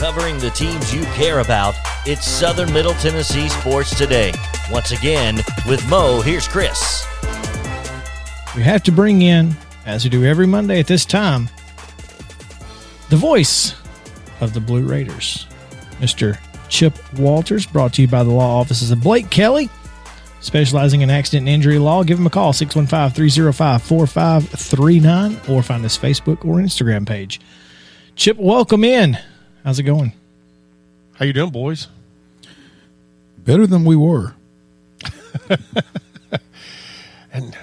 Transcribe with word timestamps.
Covering 0.00 0.38
the 0.38 0.48
teams 0.48 0.94
you 0.94 1.02
care 1.12 1.40
about, 1.40 1.74
it's 2.06 2.24
Southern 2.24 2.72
Middle 2.72 2.94
Tennessee 2.94 3.50
Sports 3.50 3.94
Today. 3.98 4.32
Once 4.72 4.92
again, 4.92 5.36
with 5.68 5.86
Mo, 5.90 6.22
here's 6.22 6.48
Chris. 6.48 7.06
We 8.56 8.62
have 8.62 8.82
to 8.84 8.92
bring 8.92 9.20
in, 9.20 9.54
as 9.84 10.02
we 10.02 10.08
do 10.08 10.24
every 10.24 10.46
Monday 10.46 10.80
at 10.80 10.86
this 10.86 11.04
time, 11.04 11.50
the 13.10 13.16
voice 13.16 13.74
of 14.40 14.54
the 14.54 14.60
Blue 14.60 14.84
Raiders, 14.84 15.46
Mr. 15.98 16.38
Chip 16.70 16.94
Walters, 17.18 17.66
brought 17.66 17.92
to 17.92 18.00
you 18.00 18.08
by 18.08 18.24
the 18.24 18.30
law 18.30 18.58
offices 18.58 18.90
of 18.90 19.02
Blake 19.02 19.28
Kelly, 19.28 19.68
specializing 20.40 21.02
in 21.02 21.10
accident 21.10 21.46
and 21.46 21.54
injury 21.54 21.78
law. 21.78 22.04
Give 22.04 22.18
him 22.18 22.26
a 22.26 22.30
call, 22.30 22.54
615 22.54 23.14
305 23.14 23.82
4539, 23.82 25.40
or 25.46 25.62
find 25.62 25.82
his 25.82 25.98
Facebook 25.98 26.42
or 26.46 26.56
Instagram 26.56 27.06
page. 27.06 27.38
Chip, 28.16 28.38
welcome 28.38 28.82
in. 28.82 29.18
How's 29.64 29.78
it 29.78 29.82
going? 29.84 30.12
How 31.14 31.24
you 31.26 31.32
doing, 31.32 31.50
boys? 31.50 31.88
Better 33.38 33.66
than 33.66 33.84
we 33.84 33.96
were. 33.96 34.34
And 37.32 37.56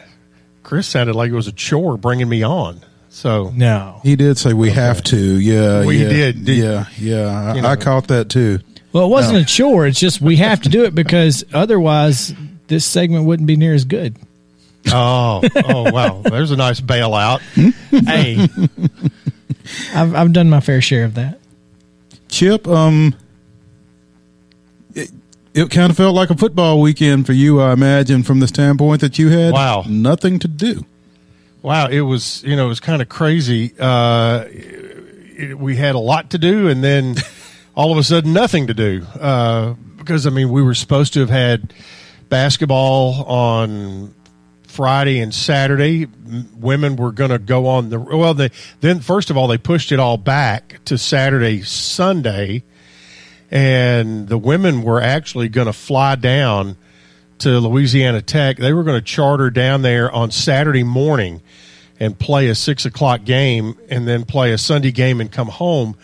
Chris 0.64 0.88
sounded 0.88 1.14
like 1.16 1.30
it 1.30 1.34
was 1.36 1.48
a 1.48 1.52
chore 1.52 1.98
bringing 1.98 2.30
me 2.30 2.42
on. 2.42 2.80
So 3.10 3.52
No. 3.54 4.00
He 4.02 4.16
did 4.16 4.38
say 4.38 4.54
we 4.54 4.70
have 4.72 5.04
to. 5.06 5.18
Yeah. 5.18 5.80
Well, 5.82 5.92
yeah, 5.92 6.08
did, 6.08 6.46
did- 6.46 6.58
yeah. 6.58 6.86
Yeah. 6.98 7.26
I, 7.52 7.56
You 7.56 7.62
know. 7.64 7.68
I 7.68 7.76
caught 7.76 8.08
that 8.08 8.30
too. 8.30 8.60
Well, 8.94 9.04
it 9.06 9.10
wasn't 9.10 9.40
a 9.40 9.46
chore. 9.46 9.86
It's 9.86 10.00
just 10.00 10.22
we 10.22 10.38
have 10.38 10.62
to 10.62 10.70
do 10.70 10.86
it 10.86 10.96
because 10.96 11.44
otherwise 11.54 12.34
this 12.68 12.86
segment 12.86 13.26
wouldn't 13.26 13.48
be 13.48 13.58
near 13.58 13.74
as 13.74 13.84
good. 13.84 14.16
oh 14.90 15.42
oh 15.66 15.92
wow, 15.92 16.22
there's 16.26 16.52
a 16.52 16.56
nice 16.56 16.80
bailout. 16.80 17.42
Hey, 18.08 18.48
I've, 20.00 20.16
I've 20.16 20.32
done 20.32 20.50
my 20.50 20.62
fair 20.62 20.80
share 20.80 21.04
of 21.04 21.16
that. 21.16 21.40
Chip, 22.38 22.68
um, 22.68 23.16
it, 24.94 25.10
it 25.56 25.72
kind 25.72 25.90
of 25.90 25.98
felt 25.98 26.14
like 26.14 26.30
a 26.30 26.38
football 26.38 26.80
weekend 26.80 27.26
for 27.26 27.34
you, 27.34 27.60
I 27.60 27.74
imagine, 27.74 28.22
from 28.22 28.40
the 28.42 28.48
standpoint 28.48 29.02
that 29.02 29.18
you 29.18 29.30
had 29.30 29.54
Wow. 29.54 29.84
nothing 29.88 30.38
to 30.40 30.48
do. 30.48 30.86
Wow, 31.64 31.88
it 31.88 32.02
was 32.02 32.44
you 32.44 32.56
know 32.56 32.66
it 32.66 32.70
was 32.70 32.80
kind 32.80 33.02
of 33.02 33.10
crazy. 33.10 33.74
Uh, 33.80 34.46
it, 34.50 35.58
we 35.58 35.76
had 35.78 35.96
a 35.96 36.00
lot 36.00 36.30
to 36.30 36.38
do, 36.38 36.68
and 36.68 36.84
then 36.84 37.16
all 37.76 37.92
of 37.92 37.98
a 37.98 38.04
sudden 38.04 38.34
nothing 38.34 38.68
to 38.68 38.74
do. 38.76 39.04
Uh, 39.20 39.74
because 39.98 40.28
I 40.28 40.30
mean, 40.30 40.52
we 40.52 40.62
were 40.62 40.76
supposed 40.76 41.14
to 41.14 41.20
have 41.22 41.32
had 41.32 41.74
basketball 42.30 43.24
on 43.26 44.14
Friday 44.78 45.22
and 45.22 45.34
Saturday. 45.34 46.06
Women 46.56 46.98
were 46.98 47.12
going 47.12 47.32
to 47.32 47.40
go 47.40 47.66
on 47.66 47.90
the 47.90 48.00
well. 48.00 48.36
They 48.36 48.52
then 48.80 49.00
first 49.00 49.32
of 49.32 49.36
all 49.36 49.48
they 49.48 49.58
pushed 49.58 49.92
it 49.92 50.00
all 50.00 50.18
back 50.18 50.80
to 50.86 51.00
Saturday, 51.00 51.64
Sunday, 51.64 52.62
and 53.50 54.28
the 54.28 54.38
women 54.38 54.84
were 54.84 55.02
actually 55.02 55.50
going 55.50 55.66
to 55.66 55.74
fly 55.74 56.14
down 56.14 56.78
to 57.40 57.60
Louisiana 57.60 58.22
Tech. 58.22 58.58
They 58.58 58.72
were 58.72 58.84
going 58.84 59.00
to 59.00 59.06
charter 59.06 59.50
down 59.50 59.82
there 59.82 60.12
on 60.12 60.30
Saturday 60.30 60.84
morning 60.84 61.42
and 62.00 62.20
play 62.20 62.48
a 62.48 62.54
six 62.54 62.86
o'clock 62.86 63.24
game, 63.24 63.80
and 63.90 64.08
then 64.08 64.26
play 64.26 64.52
a 64.52 64.60
Sunday 64.60 64.92
game 64.92 65.20
and 65.20 65.32
come 65.32 65.48
home. 65.48 65.98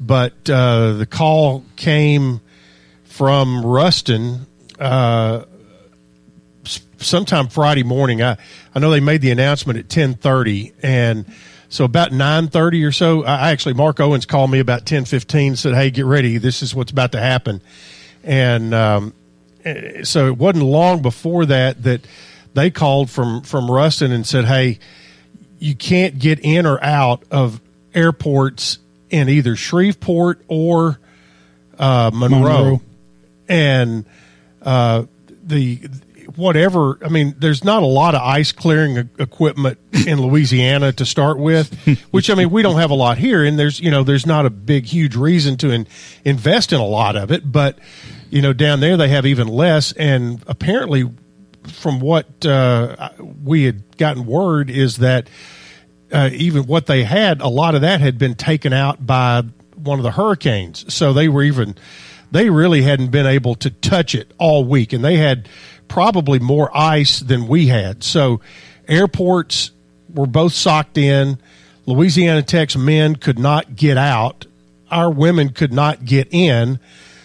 But 0.00 0.48
uh, 0.48 0.94
the 0.94 1.06
call 1.06 1.64
came 1.76 2.40
from 3.04 3.62
Ruston 3.62 4.46
uh, 4.80 5.44
sometime 6.98 7.48
Friday 7.48 7.82
morning. 7.82 8.22
I 8.22 8.36
I 8.74 8.78
know 8.78 8.90
they 8.90 9.00
made 9.00 9.20
the 9.20 9.30
announcement 9.30 9.78
at 9.78 9.88
ten 9.88 10.14
thirty, 10.14 10.72
and 10.82 11.26
so 11.68 11.84
about 11.84 12.12
nine 12.12 12.48
thirty 12.48 12.84
or 12.84 12.92
so. 12.92 13.24
I 13.24 13.50
actually 13.50 13.74
Mark 13.74 14.00
Owens 14.00 14.26
called 14.26 14.50
me 14.50 14.58
about 14.58 14.86
ten 14.86 15.04
fifteen. 15.04 15.56
Said, 15.56 15.74
"Hey, 15.74 15.90
get 15.90 16.04
ready. 16.04 16.38
This 16.38 16.62
is 16.62 16.74
what's 16.74 16.92
about 16.92 17.12
to 17.12 17.20
happen." 17.20 17.60
And 18.24 18.74
um, 18.74 19.14
eh, 19.64 20.02
so 20.04 20.26
it 20.26 20.36
wasn't 20.36 20.64
long 20.64 21.02
before 21.02 21.46
that 21.46 21.82
that 21.84 22.00
they 22.54 22.70
called 22.70 23.10
from 23.10 23.42
from 23.42 23.70
Ruston 23.70 24.12
and 24.12 24.26
said, 24.26 24.44
"Hey, 24.44 24.78
you 25.58 25.74
can't 25.74 26.18
get 26.18 26.40
in 26.40 26.66
or 26.66 26.82
out 26.82 27.22
of 27.30 27.60
airports 27.94 28.78
in 29.10 29.28
either 29.28 29.56
Shreveport 29.56 30.42
or 30.48 30.98
uh, 31.78 32.10
Monroe. 32.12 32.38
Monroe. 32.38 32.80
and 33.48 34.04
uh, 34.62 35.04
the 35.42 35.88
whatever. 36.34 36.98
I 37.04 37.08
mean, 37.08 37.34
there's 37.38 37.64
not 37.64 37.82
a 37.82 37.86
lot 37.86 38.14
of 38.14 38.22
ice 38.22 38.52
clearing 38.52 39.10
equipment 39.18 39.78
in 40.06 40.20
Louisiana 40.20 40.92
to 40.92 41.06
start 41.06 41.38
with, 41.38 41.74
which 42.10 42.30
I 42.30 42.34
mean 42.34 42.50
we 42.50 42.62
don't 42.62 42.76
have 42.76 42.90
a 42.90 42.94
lot 42.94 43.18
here, 43.18 43.44
and 43.44 43.58
there's 43.58 43.80
you 43.80 43.90
know 43.90 44.02
there's 44.02 44.26
not 44.26 44.46
a 44.46 44.50
big 44.50 44.86
huge 44.86 45.16
reason 45.16 45.56
to 45.58 45.70
in, 45.70 45.86
invest 46.24 46.72
in 46.72 46.80
a 46.80 46.86
lot 46.86 47.16
of 47.16 47.30
it, 47.30 47.50
but 47.50 47.78
you 48.30 48.42
know 48.42 48.52
down 48.52 48.80
there 48.80 48.96
they 48.96 49.08
have 49.08 49.26
even 49.26 49.48
less, 49.48 49.92
and 49.92 50.42
apparently 50.46 51.10
from 51.68 52.00
what 52.00 52.44
uh, 52.46 53.10
we 53.42 53.64
had 53.64 53.96
gotten 53.96 54.26
word 54.26 54.70
is 54.70 54.98
that 54.98 55.28
uh, 56.12 56.30
even 56.32 56.66
what 56.66 56.86
they 56.86 57.04
had, 57.04 57.40
a 57.40 57.48
lot 57.48 57.74
of 57.74 57.80
that 57.80 58.00
had 58.00 58.18
been 58.18 58.34
taken 58.34 58.72
out 58.72 59.04
by 59.04 59.42
one 59.74 59.98
of 59.98 60.02
the 60.02 60.12
hurricanes. 60.12 60.92
So 60.92 61.12
they 61.12 61.28
were 61.28 61.42
even, 61.42 61.74
they 62.30 62.50
really 62.50 62.82
hadn't 62.82 63.10
been 63.10 63.26
able 63.26 63.54
to 63.56 63.70
touch 63.70 64.14
it 64.14 64.32
all 64.38 64.64
week. 64.64 64.92
And 64.92 65.04
they 65.04 65.16
had 65.16 65.48
probably 65.88 66.38
more 66.38 66.76
ice 66.76 67.20
than 67.20 67.48
we 67.48 67.68
had. 67.68 68.02
So 68.02 68.40
airports 68.88 69.70
were 70.12 70.26
both 70.26 70.52
socked 70.52 70.98
in. 70.98 71.38
Louisiana 71.86 72.42
Tech's 72.42 72.76
men 72.76 73.16
could 73.16 73.38
not 73.38 73.76
get 73.76 73.96
out. 73.96 74.46
Our 74.90 75.10
women 75.10 75.50
could 75.50 75.72
not 75.72 76.04
get 76.04 76.28
in. 76.30 76.80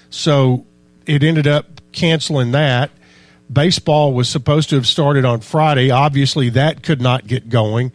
So 0.10 0.66
it 1.06 1.24
ended 1.24 1.48
up 1.48 1.82
canceling 1.92 2.52
that. 2.52 2.92
Baseball 3.52 4.14
was 4.14 4.30
supposed 4.30 4.70
to 4.70 4.76
have 4.76 4.88
started 4.88 5.26
on 5.26 5.42
Friday. 5.42 5.92
Obviously, 5.92 6.50
that 6.52 6.84
could 6.84 7.02
not 7.02 7.28
get 7.28 7.50
going 7.50 7.92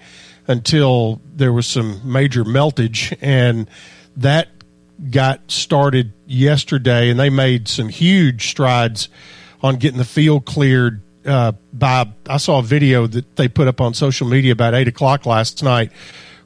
until 0.46 1.20
there 1.34 1.52
was 1.52 1.66
some 1.66 2.00
major 2.04 2.44
meltage, 2.44 3.16
and 3.20 3.68
that 4.16 4.48
got 5.10 5.50
started 5.50 6.12
yesterday. 6.26 7.10
And 7.10 7.18
they 7.18 7.30
made 7.30 7.68
some 7.68 7.88
huge 7.88 8.48
strides 8.48 9.08
on 9.62 9.76
getting 9.76 9.98
the 9.98 10.04
field 10.04 10.44
cleared. 10.44 11.02
Uh, 11.24 11.52
by 11.72 12.08
I 12.28 12.36
saw 12.36 12.60
a 12.60 12.62
video 12.62 13.06
that 13.08 13.34
they 13.36 13.48
put 13.48 13.66
up 13.66 13.80
on 13.80 13.94
social 13.94 14.28
media 14.28 14.52
about 14.52 14.74
eight 14.74 14.86
o'clock 14.86 15.26
last 15.26 15.62
night, 15.62 15.90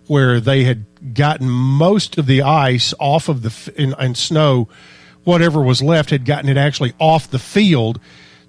where 0.07 0.41
they 0.41 0.65
had 0.65 0.87
gotten 1.15 1.51
most 1.51 2.17
of 2.17 2.27
the 2.27 2.43
ice 2.43 2.95
off 2.99 3.29
of 3.29 3.43
the 3.43 3.73
and, 3.77 3.95
and 3.99 4.17
snow, 4.17 4.69
whatever 5.25 5.61
was 5.61 5.83
left 5.83 6.11
had 6.11 6.25
gotten 6.25 6.49
it 6.49 6.57
actually 6.57 6.95
off 6.99 7.31
the 7.31 7.39
field 7.39 8.01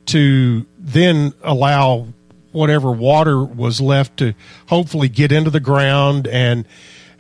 to 0.07 0.65
then 0.79 1.33
allow 1.43 2.07
whatever 2.51 2.91
water 2.91 3.43
was 3.43 3.79
left 3.79 4.17
to 4.17 4.33
hopefully 4.67 5.09
get 5.09 5.31
into 5.31 5.49
the 5.49 5.59
ground 5.59 6.27
and 6.27 6.65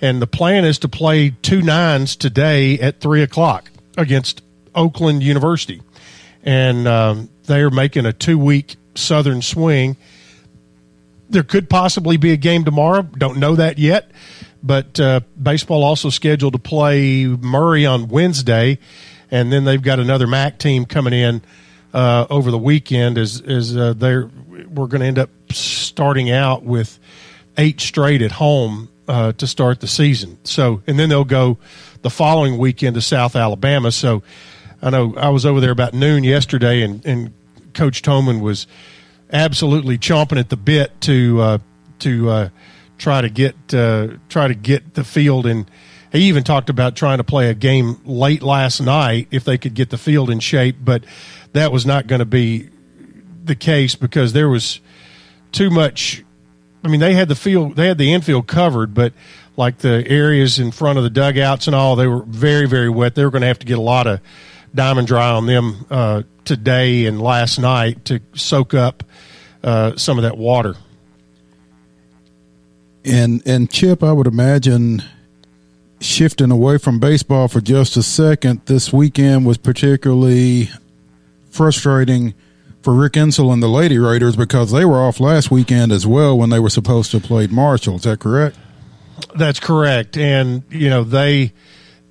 and 0.01 0.21
the 0.21 0.27
plan 0.27 0.65
is 0.65 0.79
to 0.79 0.89
play 0.89 1.29
two 1.29 1.61
nines 1.61 2.15
today 2.15 2.79
at 2.79 2.99
three 2.99 3.21
o'clock 3.21 3.69
against 3.97 4.41
Oakland 4.73 5.21
University, 5.21 5.81
and 6.43 6.87
um, 6.87 7.29
they 7.45 7.61
are 7.61 7.69
making 7.69 8.05
a 8.05 8.13
two 8.13 8.37
week 8.37 8.75
Southern 8.95 9.41
swing. 9.41 9.97
There 11.29 11.43
could 11.43 11.69
possibly 11.69 12.17
be 12.17 12.31
a 12.31 12.37
game 12.37 12.65
tomorrow. 12.65 13.03
Don't 13.03 13.37
know 13.37 13.55
that 13.55 13.77
yet, 13.77 14.11
but 14.61 14.99
uh, 14.99 15.21
baseball 15.41 15.83
also 15.83 16.09
scheduled 16.09 16.53
to 16.53 16.59
play 16.59 17.25
Murray 17.25 17.85
on 17.85 18.09
Wednesday, 18.09 18.79
and 19.29 19.51
then 19.51 19.63
they've 19.63 19.81
got 19.81 19.99
another 19.99 20.27
MAC 20.27 20.59
team 20.59 20.85
coming 20.85 21.13
in 21.13 21.41
uh, 21.93 22.27
over 22.29 22.51
the 22.51 22.57
weekend. 22.57 23.17
As 23.17 23.41
as 23.41 23.75
uh, 23.77 23.93
they're 23.93 24.29
we're 24.47 24.87
going 24.87 25.01
to 25.01 25.07
end 25.07 25.19
up 25.19 25.29
starting 25.51 26.31
out 26.31 26.63
with 26.63 26.99
eight 27.57 27.79
straight 27.79 28.21
at 28.21 28.31
home 28.31 28.89
uh, 29.07 29.31
to 29.33 29.47
start 29.47 29.79
the 29.81 29.87
season. 29.87 30.37
So, 30.43 30.81
and 30.87 30.97
then 30.97 31.09
they'll 31.09 31.23
go 31.23 31.57
the 32.01 32.09
following 32.09 32.57
weekend 32.57 32.95
to 32.95 33.01
South 33.01 33.35
Alabama. 33.35 33.91
So, 33.91 34.23
I 34.81 34.89
know 34.89 35.13
I 35.15 35.29
was 35.29 35.45
over 35.45 35.59
there 35.59 35.71
about 35.71 35.93
noon 35.93 36.23
yesterday, 36.23 36.81
and, 36.81 37.05
and 37.05 37.33
Coach 37.73 38.01
Toman 38.01 38.41
was 38.41 38.67
absolutely 39.31 39.97
chomping 39.97 40.39
at 40.39 40.49
the 40.49 40.57
bit 40.57 40.99
to 41.01 41.41
uh, 41.41 41.57
to 41.99 42.29
uh, 42.29 42.49
try 42.97 43.21
to 43.21 43.29
get 43.29 43.55
uh, 43.73 44.09
try 44.29 44.47
to 44.47 44.55
get 44.55 44.93
the 44.95 45.03
field 45.03 45.45
and 45.45 45.69
he 46.11 46.23
even 46.23 46.43
talked 46.43 46.69
about 46.69 46.95
trying 46.95 47.19
to 47.19 47.23
play 47.23 47.49
a 47.49 47.53
game 47.53 48.01
late 48.05 48.43
last 48.43 48.81
night 48.81 49.27
if 49.31 49.45
they 49.45 49.57
could 49.57 49.73
get 49.73 49.89
the 49.89 49.97
field 49.97 50.29
in 50.29 50.39
shape, 50.39 50.75
but 50.83 51.05
that 51.53 51.71
was 51.71 51.85
not 51.85 52.07
going 52.07 52.19
to 52.19 52.25
be 52.25 52.69
the 53.43 53.55
case 53.55 53.95
because 53.95 54.33
there 54.33 54.49
was 54.49 54.81
too 55.51 55.69
much. 55.69 56.23
I 56.83 56.89
mean, 56.89 56.99
they 56.99 57.13
had 57.13 57.29
the 57.29 57.35
field, 57.35 57.75
they 57.75 57.87
had 57.87 57.97
the 57.97 58.11
infield 58.11 58.47
covered, 58.47 58.93
but 58.93 59.13
like 59.55 59.77
the 59.79 60.05
areas 60.07 60.59
in 60.59 60.71
front 60.71 60.97
of 60.97 61.03
the 61.03 61.09
dugouts 61.09 61.67
and 61.67 61.75
all, 61.75 61.95
they 61.95 62.07
were 62.07 62.23
very, 62.23 62.67
very 62.67 62.89
wet. 62.89 63.15
They 63.15 63.23
were 63.23 63.31
going 63.31 63.41
to 63.41 63.47
have 63.47 63.59
to 63.59 63.65
get 63.65 63.77
a 63.77 63.81
lot 63.81 64.05
of 64.05 64.19
diamond 64.73 65.07
dry 65.07 65.29
on 65.29 65.45
them 65.45 65.85
uh, 65.89 66.23
today 66.45 67.05
and 67.05 67.21
last 67.21 67.59
night 67.59 68.05
to 68.05 68.21
soak 68.33 68.73
up 68.73 69.03
uh, 69.63 69.95
some 69.95 70.17
of 70.17 70.23
that 70.23 70.37
water. 70.37 70.75
And 73.03 73.41
and 73.47 73.71
Chip, 73.71 74.03
I 74.03 74.11
would 74.11 74.27
imagine 74.27 75.03
shifting 76.01 76.51
away 76.51 76.77
from 76.77 76.99
baseball 76.99 77.47
for 77.47 77.61
just 77.61 77.95
a 77.95 78.03
second, 78.03 78.61
this 78.65 78.91
weekend 78.91 79.45
was 79.45 79.57
particularly 79.57 80.69
frustrating 81.49 82.33
for 82.81 82.93
Rick 82.93 83.13
Insell 83.13 83.53
and 83.53 83.61
the 83.61 83.67
Lady 83.67 83.99
Raiders 83.99 84.35
because 84.35 84.71
they 84.71 84.85
were 84.85 84.99
off 84.99 85.19
last 85.19 85.51
weekend 85.51 85.91
as 85.91 86.07
well 86.07 86.37
when 86.37 86.49
they 86.49 86.59
were 86.59 86.69
supposed 86.69 87.11
to 87.11 87.19
have 87.19 87.27
played 87.27 87.51
Marshall. 87.51 87.95
Is 87.95 88.03
that 88.03 88.19
correct? 88.19 88.57
That's 89.35 89.59
correct, 89.59 90.17
and 90.17 90.63
you 90.69 90.89
know 90.89 91.03
they 91.03 91.53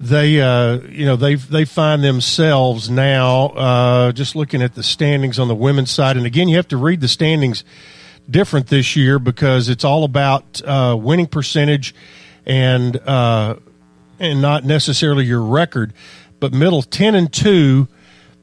they 0.00 0.40
uh, 0.40 0.78
you 0.88 1.04
know 1.04 1.16
they 1.16 1.34
they 1.34 1.66
find 1.66 2.02
themselves 2.02 2.88
now 2.88 3.48
uh, 3.48 4.12
just 4.12 4.34
looking 4.34 4.62
at 4.62 4.74
the 4.74 4.82
standings 4.82 5.38
on 5.38 5.46
the 5.46 5.54
women's 5.54 5.90
side, 5.90 6.16
and 6.16 6.24
again 6.24 6.48
you 6.48 6.56
have 6.56 6.68
to 6.68 6.78
read 6.78 7.02
the 7.02 7.08
standings 7.08 7.64
different 8.28 8.68
this 8.68 8.96
year 8.96 9.18
because 9.18 9.68
it's 9.68 9.84
all 9.84 10.04
about 10.04 10.62
uh, 10.64 10.96
winning 10.98 11.26
percentage 11.26 11.94
and 12.46 12.96
uh, 12.96 13.56
and 14.18 14.40
not 14.40 14.64
necessarily 14.64 15.26
your 15.26 15.42
record. 15.42 15.92
But 16.40 16.54
middle 16.54 16.82
ten 16.82 17.14
and 17.14 17.30
two, 17.30 17.86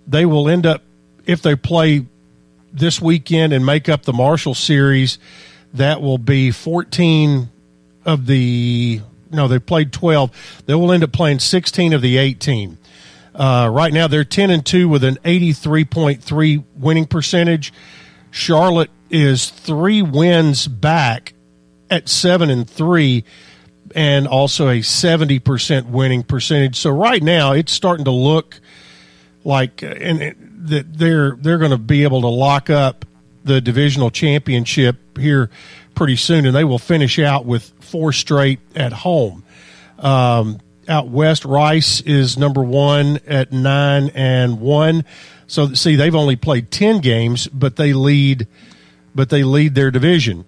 they 0.06 0.28
will 0.28 0.48
end 0.48 0.68
up 0.68 0.84
if 1.26 1.42
they 1.42 1.56
play 1.56 2.06
this 2.72 3.02
weekend 3.02 3.52
and 3.52 3.66
make 3.66 3.90
up 3.90 4.04
the 4.04 4.14
Marshall 4.14 4.54
series. 4.54 5.18
That 5.74 6.04
will 6.04 6.20
be 6.20 6.52
fourteen 6.52 7.50
of 8.06 8.28
the 8.28 9.02
no, 9.32 9.48
they 9.48 9.60
played 9.60 9.92
twelve. 9.92 10.32
They 10.66 10.76
will 10.76 10.92
end 10.92 11.04
up 11.04 11.12
playing 11.12 11.40
sixteen 11.40 11.94
of 11.94 12.02
the 12.02 12.18
eighteen. 12.18 12.78
Uh, 13.36 13.70
right 13.72 13.94
now, 13.94 14.08
they're 14.08 14.24
ten 14.24 14.50
and 14.50 14.66
two 14.66 14.90
with 14.90 15.04
an 15.04 15.18
eighty-three 15.24 15.86
point 15.86 16.24
three 16.24 16.64
winning 16.76 17.06
percentage. 17.06 17.72
Charlotte 18.32 18.90
is 19.10 19.50
three 19.50 20.02
wins 20.02 20.68
back 20.68 21.34
at 21.90 22.10
seven 22.10 22.50
and 22.50 22.70
three, 22.70 23.24
and 23.96 24.28
also 24.28 24.70
a 24.70 24.82
seventy 24.82 25.40
percent 25.40 25.88
winning 25.88 26.24
percentage. 26.24 26.76
So 26.76 26.90
right 26.90 27.22
now, 27.22 27.54
it's 27.54 27.72
starting 27.72 28.06
to 28.06 28.12
look 28.12 28.60
like 29.44 29.82
and 29.82 30.36
that 30.70 30.98
they're 30.98 31.38
they're 31.40 31.58
going 31.58 31.72
to 31.72 31.78
be 31.78 32.04
able 32.04 32.22
to 32.22 32.28
lock 32.28 32.70
up 32.70 33.06
the 33.44 33.62
divisional 33.62 34.12
championship 34.12 35.18
here 35.18 35.50
pretty 35.98 36.16
soon, 36.16 36.46
and 36.46 36.56
they 36.56 36.64
will 36.64 36.78
finish 36.78 37.18
out 37.18 37.44
with 37.46 37.74
four 37.80 38.14
straight 38.14 38.60
at 38.76 38.94
home. 38.94 39.44
Um, 39.98 40.60
out 40.88 41.08
west, 41.08 41.44
Rice 41.44 42.02
is 42.02 42.38
number 42.38 42.64
one 42.64 43.20
at 43.26 43.52
nine 43.52 44.12
and 44.14 44.62
one. 44.62 45.06
So 45.48 45.74
see, 45.74 45.96
they've 45.96 46.16
only 46.16 46.36
played 46.36 46.70
ten 46.70 47.00
games, 47.00 47.48
but 47.48 47.78
they 47.78 47.94
lead, 47.94 48.48
but 49.16 49.30
they 49.30 49.44
lead 49.44 49.74
their 49.74 49.90
division. 49.90 50.46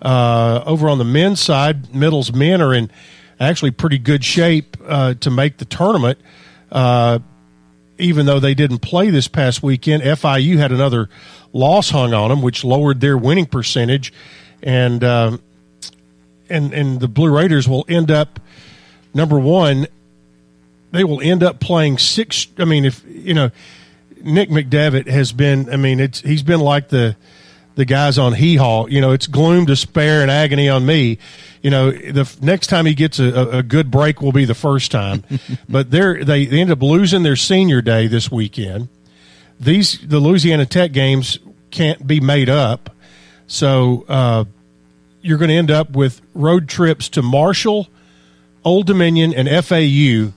Uh, 0.00 0.62
over 0.64 0.88
on 0.88 0.96
the 0.96 1.04
men's 1.04 1.40
side, 1.40 1.94
Middle's 1.94 2.32
men 2.32 2.62
are 2.62 2.72
in 2.72 2.90
actually 3.38 3.72
pretty 3.72 3.98
good 3.98 4.24
shape 4.24 4.78
uh, 4.86 5.12
to 5.14 5.30
make 5.30 5.58
the 5.58 5.66
tournament. 5.66 6.18
Uh, 6.72 7.18
even 7.98 8.24
though 8.24 8.40
they 8.40 8.54
didn't 8.54 8.78
play 8.78 9.10
this 9.10 9.28
past 9.28 9.62
weekend, 9.62 10.02
FIU 10.02 10.56
had 10.56 10.72
another 10.72 11.10
loss 11.52 11.90
hung 11.90 12.14
on 12.14 12.30
them, 12.30 12.40
which 12.40 12.64
lowered 12.64 13.00
their 13.00 13.16
winning 13.16 13.46
percentage, 13.46 14.12
and 14.66 15.02
um, 15.04 15.40
and 16.50 16.74
and 16.74 17.00
the 17.00 17.08
Blue 17.08 17.34
Raiders 17.34 17.66
will 17.66 17.86
end 17.88 18.10
up 18.10 18.40
number 19.14 19.38
one. 19.38 19.86
They 20.90 21.04
will 21.04 21.20
end 21.20 21.42
up 21.42 21.60
playing 21.60 21.98
six. 21.98 22.48
I 22.58 22.64
mean, 22.64 22.84
if 22.84 23.02
you 23.08 23.32
know, 23.32 23.50
Nick 24.22 24.50
McDevitt 24.50 25.06
has 25.08 25.32
been. 25.32 25.72
I 25.72 25.76
mean, 25.76 26.00
it's 26.00 26.20
he's 26.20 26.42
been 26.42 26.60
like 26.60 26.88
the 26.88 27.16
the 27.76 27.84
guys 27.84 28.18
on 28.18 28.34
Hee 28.34 28.56
Haw. 28.56 28.86
You 28.86 29.00
know, 29.00 29.12
it's 29.12 29.28
gloom, 29.28 29.66
despair, 29.66 30.20
and 30.20 30.30
agony 30.30 30.68
on 30.68 30.84
me. 30.84 31.18
You 31.62 31.70
know, 31.70 31.90
the 31.92 32.30
next 32.42 32.66
time 32.66 32.86
he 32.86 32.94
gets 32.94 33.20
a, 33.20 33.58
a 33.58 33.62
good 33.62 33.90
break 33.90 34.20
will 34.20 34.32
be 34.32 34.44
the 34.44 34.54
first 34.54 34.90
time. 34.90 35.24
but 35.68 35.92
they're, 35.92 36.24
they 36.24 36.44
they 36.46 36.60
end 36.60 36.72
up 36.72 36.82
losing 36.82 37.22
their 37.22 37.36
senior 37.36 37.82
day 37.82 38.08
this 38.08 38.32
weekend. 38.32 38.88
These 39.60 40.00
the 40.00 40.18
Louisiana 40.18 40.66
Tech 40.66 40.90
games 40.90 41.38
can't 41.70 42.04
be 42.04 42.18
made 42.18 42.48
up, 42.48 42.90
so 43.46 44.04
uh, 44.08 44.44
you're 45.26 45.38
going 45.38 45.50
to 45.50 45.54
end 45.56 45.70
up 45.70 45.90
with 45.90 46.22
road 46.34 46.68
trips 46.68 47.08
to 47.10 47.22
Marshall, 47.22 47.88
Old 48.64 48.86
Dominion, 48.86 49.34
and 49.34 49.48
FAU. 49.64 50.32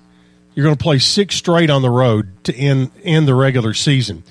You're 0.55 0.65
going 0.65 0.75
to 0.75 0.83
play 0.83 0.99
six 0.99 1.35
straight 1.35 1.69
on 1.69 1.81
the 1.81 1.89
road 1.89 2.43
to 2.45 2.55
end 2.55 2.91
end 3.03 3.27
the 3.27 3.35
regular 3.35 3.73
season 3.73 4.23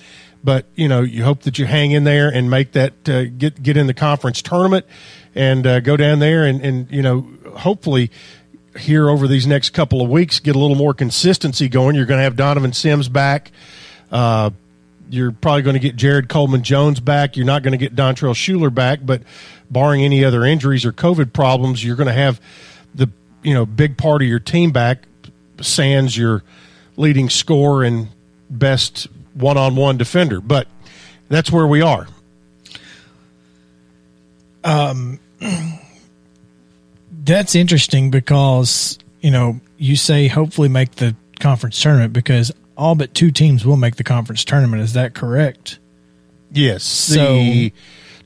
but 0.44 0.66
you 0.76 0.86
know 0.86 1.02
you 1.02 1.24
hope 1.24 1.42
that 1.42 1.58
you 1.58 1.66
hang 1.66 1.90
in 1.90 2.04
there 2.04 2.28
and 2.28 2.48
make 2.48 2.72
that 2.72 3.08
uh, 3.08 3.24
get 3.24 3.60
get 3.62 3.76
in 3.76 3.88
the 3.88 3.94
conference 3.94 4.40
tournament 4.40 4.86
and 5.34 5.66
uh, 5.66 5.80
go 5.80 5.96
down 5.96 6.18
there 6.18 6.44
and 6.44 6.60
and 6.62 6.90
you 6.90 7.02
know 7.02 7.28
hopefully 7.56 8.10
here 8.78 9.08
over 9.08 9.26
these 9.26 9.46
next 9.46 9.70
couple 9.70 10.00
of 10.00 10.08
weeks 10.08 10.40
get 10.40 10.56
a 10.56 10.58
little 10.58 10.76
more 10.76 10.94
consistency 10.94 11.68
going. 11.68 11.94
You're 11.96 12.06
going 12.06 12.18
to 12.18 12.24
have 12.24 12.36
Donovan 12.36 12.72
Sims 12.72 13.08
back. 13.08 13.50
Uh, 14.10 14.50
you're 15.10 15.32
probably 15.32 15.62
going 15.62 15.74
to 15.74 15.80
get 15.80 15.96
Jared 15.96 16.28
Coleman 16.28 16.62
Jones 16.62 17.00
back. 17.00 17.36
You're 17.36 17.46
not 17.46 17.62
going 17.62 17.72
to 17.72 17.78
get 17.78 17.94
Dontrell 17.94 18.34
Schuler 18.34 18.70
back, 18.70 19.00
but 19.02 19.22
barring 19.70 20.02
any 20.02 20.24
other 20.24 20.44
injuries 20.44 20.84
or 20.84 20.92
COVID 20.92 21.32
problems, 21.32 21.84
you're 21.84 21.96
going 21.96 22.08
to 22.08 22.12
have 22.12 22.40
the 22.94 23.08
you 23.42 23.54
know 23.54 23.66
big 23.66 23.96
part 23.96 24.22
of 24.22 24.28
your 24.28 24.40
team 24.40 24.70
back. 24.70 25.04
Sans 25.60 26.16
your 26.16 26.44
leading 26.96 27.28
scorer 27.28 27.82
and 27.82 28.08
best 28.50 29.08
one-on-one 29.34 29.96
defender. 29.96 30.40
But 30.40 30.68
that's 31.28 31.50
where 31.50 31.66
we 31.66 31.82
are. 31.82 32.06
Um, 34.64 35.20
that's 37.24 37.54
interesting 37.54 38.10
because, 38.10 38.98
you 39.20 39.30
know, 39.30 39.60
you 39.78 39.96
say 39.96 40.28
hopefully 40.28 40.68
make 40.68 40.96
the 40.96 41.14
conference 41.40 41.80
tournament 41.80 42.12
because 42.12 42.52
all 42.78 42.94
but 42.94 43.12
two 43.12 43.30
teams 43.30 43.66
will 43.66 43.76
make 43.76 43.96
the 43.96 44.04
conference 44.04 44.44
tournament. 44.44 44.80
Is 44.82 44.94
that 44.94 45.12
correct? 45.12 45.78
Yes, 46.52 46.84
So- 46.84 47.34
the 47.34 47.72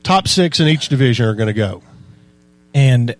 top 0.03 0.27
six 0.27 0.59
in 0.61 0.67
each 0.67 0.87
division 0.87 1.25
are 1.25 1.33
going 1.33 1.47
to 1.47 1.53
go. 1.53 1.81
And 2.73 3.15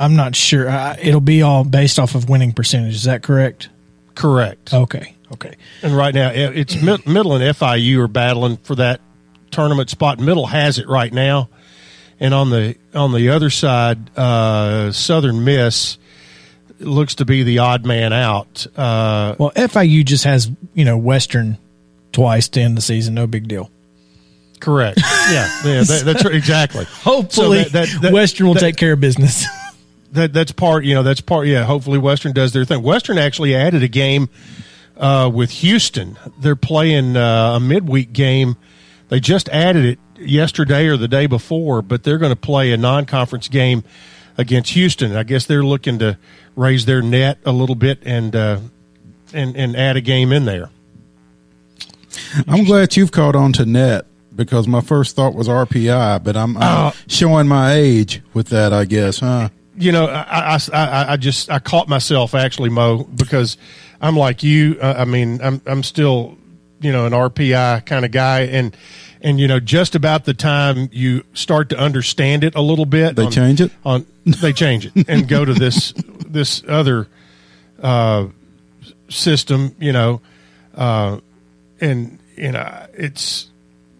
I'm 0.00 0.16
not 0.16 0.34
sure. 0.34 0.68
Uh, 0.68 0.96
it'll 1.00 1.20
be 1.20 1.42
all 1.42 1.64
based 1.64 1.98
off 1.98 2.14
of 2.14 2.28
winning 2.28 2.52
percentage. 2.52 2.94
Is 2.94 3.04
that 3.04 3.22
correct? 3.22 3.68
Correct. 4.14 4.72
Okay. 4.74 5.14
Okay. 5.32 5.54
And 5.82 5.96
right 5.96 6.14
now, 6.14 6.30
it's 6.32 6.74
Middle 6.80 7.34
and 7.34 7.44
FIU 7.56 8.00
are 8.00 8.08
battling 8.08 8.56
for 8.58 8.74
that 8.76 9.00
tournament 9.50 9.90
spot. 9.90 10.18
Middle 10.18 10.46
has 10.46 10.78
it 10.78 10.88
right 10.88 11.12
now, 11.12 11.48
and 12.18 12.32
on 12.32 12.48
the 12.50 12.76
on 12.94 13.12
the 13.12 13.28
other 13.30 13.50
side, 13.50 14.10
uh, 14.16 14.90
Southern 14.92 15.44
Miss 15.44 15.98
looks 16.80 17.16
to 17.16 17.24
be 17.24 17.42
the 17.42 17.58
odd 17.58 17.84
man 17.86 18.12
out. 18.12 18.66
Uh, 18.76 19.34
Well, 19.38 19.50
FIU 19.56 20.04
just 20.04 20.24
has, 20.24 20.50
you 20.74 20.84
know, 20.84 20.96
Western 20.96 21.58
twice 22.12 22.48
to 22.48 22.60
end 22.60 22.76
the 22.76 22.80
season. 22.82 23.14
No 23.14 23.26
big 23.26 23.48
deal. 23.48 23.70
correct. 24.60 25.00
Yeah, 25.30 25.46
yeah, 25.62 25.82
that, 25.82 26.02
that's 26.06 26.24
right, 26.24 26.34
exactly. 26.34 26.84
Hopefully, 26.86 27.64
So 27.64 27.68
that- 27.70 27.98
that- 28.00 28.12
Western 28.14 28.46
will 28.46 28.54
take 28.54 28.76
care 28.76 28.92
of 28.94 29.00
business. 29.00 29.44
that 30.12 30.32
that's 30.32 30.52
part 30.52 30.84
you 30.86 30.94
know 30.94 31.02
that's 31.02 31.20
part 31.20 31.46
yeah 31.46 31.64
hopefully 31.64 31.98
western 31.98 32.32
does 32.32 32.54
their 32.54 32.64
thing 32.64 32.82
western 32.82 33.18
actually 33.18 33.54
added 33.54 33.82
a 33.82 33.88
game 33.88 34.30
uh, 34.96 35.30
with 35.30 35.50
houston 35.50 36.16
they're 36.40 36.56
playing 36.56 37.14
uh, 37.14 37.56
a 37.56 37.60
midweek 37.60 38.10
game 38.14 38.56
they 39.10 39.20
just 39.20 39.50
added 39.50 39.84
it 39.84 39.98
yesterday 40.18 40.86
or 40.86 40.96
the 40.96 41.08
day 41.08 41.26
before 41.26 41.82
but 41.82 42.04
they're 42.04 42.16
going 42.16 42.32
to 42.32 42.36
play 42.40 42.72
a 42.72 42.78
non-conference 42.78 43.48
game 43.48 43.84
against 44.38 44.72
houston 44.72 45.14
i 45.14 45.22
guess 45.22 45.44
they're 45.46 45.64
looking 45.64 45.98
to 45.98 46.16
raise 46.56 46.86
their 46.86 47.02
net 47.02 47.38
a 47.44 47.52
little 47.52 47.74
bit 47.74 47.98
and 48.04 48.34
uh, 48.34 48.58
and 49.34 49.56
and 49.56 49.76
add 49.76 49.96
a 49.96 50.00
game 50.00 50.32
in 50.32 50.44
there 50.44 50.70
I'm 52.46 52.64
glad 52.64 52.96
you've 52.96 53.12
caught 53.12 53.36
on 53.36 53.52
to 53.54 53.66
net 53.66 54.06
because 54.34 54.66
my 54.66 54.80
first 54.80 55.14
thought 55.14 55.34
was 55.34 55.46
RPI, 55.46 56.24
but 56.24 56.36
I'm, 56.36 56.56
I'm 56.56 56.92
showing 57.06 57.46
my 57.46 57.74
age 57.74 58.22
with 58.34 58.48
that, 58.48 58.72
I 58.72 58.84
guess, 58.86 59.20
huh? 59.20 59.50
you 59.78 59.92
know, 59.92 60.06
I, 60.06 60.56
I, 60.56 60.60
I, 60.72 61.12
I 61.12 61.16
just 61.16 61.50
I 61.50 61.60
caught 61.60 61.88
myself 61.88 62.34
actually, 62.34 62.68
Mo, 62.68 63.04
because 63.04 63.56
I'm 64.00 64.16
like 64.16 64.42
you. 64.42 64.76
Uh, 64.80 64.94
I 64.98 65.04
mean, 65.04 65.40
I'm 65.40 65.62
I'm 65.66 65.82
still, 65.82 66.36
you 66.80 66.92
know, 66.92 67.06
an 67.06 67.12
RPI 67.12 67.86
kind 67.86 68.04
of 68.04 68.10
guy, 68.10 68.40
and 68.40 68.76
and 69.22 69.40
you 69.40 69.48
know, 69.48 69.60
just 69.60 69.94
about 69.94 70.24
the 70.24 70.34
time 70.34 70.88
you 70.92 71.24
start 71.34 71.68
to 71.70 71.78
understand 71.78 72.44
it 72.44 72.54
a 72.54 72.60
little 72.62 72.86
bit, 72.86 73.16
They 73.16 73.24
on- 73.26 73.30
change 73.32 73.60
it? 73.60 73.72
on 73.84 74.06
they 74.24 74.52
change 74.52 74.86
it 74.86 75.08
and 75.08 75.26
go 75.28 75.44
to 75.44 75.54
this 75.54 75.92
this 76.26 76.62
other 76.68 77.08
uh, 77.82 78.26
system, 79.08 79.74
you 79.78 79.92
know, 79.92 80.20
uh, 80.74 81.18
and 81.80 82.18
you 82.36 82.52
know 82.52 82.86
it's 82.94 83.48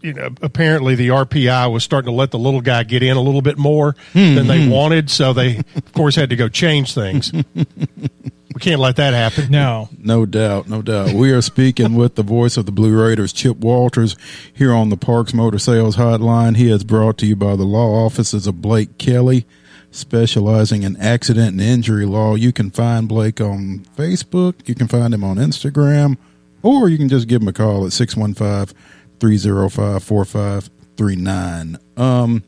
you 0.03 0.13
know 0.13 0.29
apparently 0.43 0.95
the 0.95 1.09
RPI 1.09 1.73
was 1.73 1.83
starting 1.85 2.07
to 2.11 2.15
let 2.15 2.31
the 2.31 2.39
little 2.39 2.61
guy 2.61 2.83
get 2.85 3.03
in 3.03 3.17
a 3.17 3.21
little 3.21 3.43
bit 3.43 3.59
more 3.59 3.97
than 4.13 4.47
they 4.47 4.69
wanted, 4.69 5.11
so 5.11 5.33
they 5.33 5.59
of 5.75 5.93
course 5.93 6.15
had 6.15 6.31
to 6.31 6.37
go 6.37 6.49
change 6.49 6.95
things. 6.95 7.33
we 8.59 8.71
can't 8.71 8.81
let 8.81 8.97
that 8.97 9.15
happen. 9.15 9.53
No. 9.53 9.89
No 9.97 10.27
doubt, 10.27 10.69
no 10.69 10.83
doubt. 10.83 11.13
We 11.13 11.31
are 11.31 11.41
speaking 11.41 11.95
with 11.95 12.17
the 12.17 12.25
voice 12.25 12.57
of 12.57 12.67
the 12.67 12.73
Blue 12.73 13.01
Raiders, 13.01 13.33
Chip 13.33 13.59
Walters, 13.59 14.17
here 14.53 14.75
on 14.75 14.89
the 14.89 14.97
Parks 14.97 15.33
Motor 15.33 15.61
Sales 15.61 15.95
Hotline. 15.95 16.57
He 16.57 16.69
is 16.69 16.83
brought 16.83 17.19
to 17.19 17.27
you 17.27 17.37
by 17.37 17.55
the 17.55 17.63
law 17.63 18.05
offices 18.05 18.49
of 18.49 18.61
Blake 18.61 18.99
Kelly, 18.99 19.47
specializing 19.93 20.83
in 20.83 20.97
accident 20.97 21.53
and 21.53 21.61
injury 21.61 22.05
law. 22.05 22.35
You 22.35 22.53
can 22.53 22.71
find 22.71 23.09
Blake 23.09 23.41
on 23.41 23.87
Facebook, 23.97 24.67
you 24.67 24.75
can 24.75 24.89
find 24.89 25.15
him 25.15 25.23
on 25.23 25.37
Instagram, 25.37 26.17
or 26.65 26.89
you 26.89 26.99
can 26.99 27.09
just 27.09 27.29
give 27.29 27.43
him 27.43 27.49
a 27.49 27.53
call 27.53 27.87
at 27.87 27.93
615 27.93 28.77
305 29.21 30.03
4539. 30.03 31.79
Um, 31.97 32.43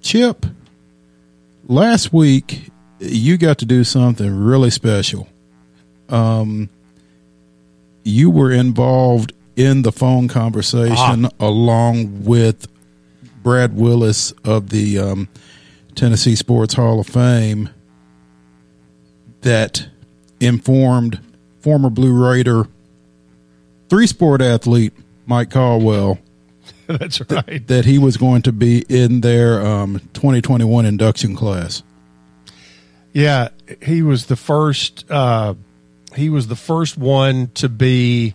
Chip, 0.00 0.46
last 1.66 2.12
week 2.12 2.70
you 3.04 3.36
got 3.36 3.58
to 3.58 3.64
do 3.66 3.84
something 3.84 4.34
really 4.34 4.70
special 4.70 5.28
you 8.04 8.30
were 8.30 8.52
involved 8.52 9.32
in 9.56 9.82
the 9.82 9.92
phone 9.92 10.28
conversation 10.28 11.28
along 11.40 12.24
with 12.24 12.68
Brad 13.42 13.76
Willis 13.76 14.32
of 14.44 14.70
the 14.70 14.98
um, 14.98 15.28
Tennessee 15.94 16.34
Sports 16.36 16.74
Hall 16.74 17.00
of 17.00 17.06
Fame 17.06 17.70
that 19.40 19.88
informed 20.40 21.20
former 21.60 21.90
Blue 21.90 22.12
Raider, 22.12 22.66
three 23.88 24.06
sport 24.06 24.40
athlete 24.40 24.92
Mike 25.26 25.50
Caldwell 25.50 26.18
That's 26.86 27.20
right. 27.30 27.66
that 27.66 27.84
he 27.84 27.98
was 27.98 28.16
going 28.16 28.42
to 28.42 28.52
be 28.52 28.84
in 28.88 29.20
their 29.20 29.64
um, 29.64 30.00
2021 30.12 30.84
induction 30.84 31.34
class. 31.34 31.82
Yeah, 33.14 33.50
he 33.80 34.02
was 34.02 34.26
the 34.26 34.34
first. 34.34 35.08
Uh, 35.08 35.54
he 36.16 36.28
was 36.28 36.48
the 36.48 36.56
first 36.56 36.98
one 36.98 37.48
to 37.54 37.68
be 37.68 38.34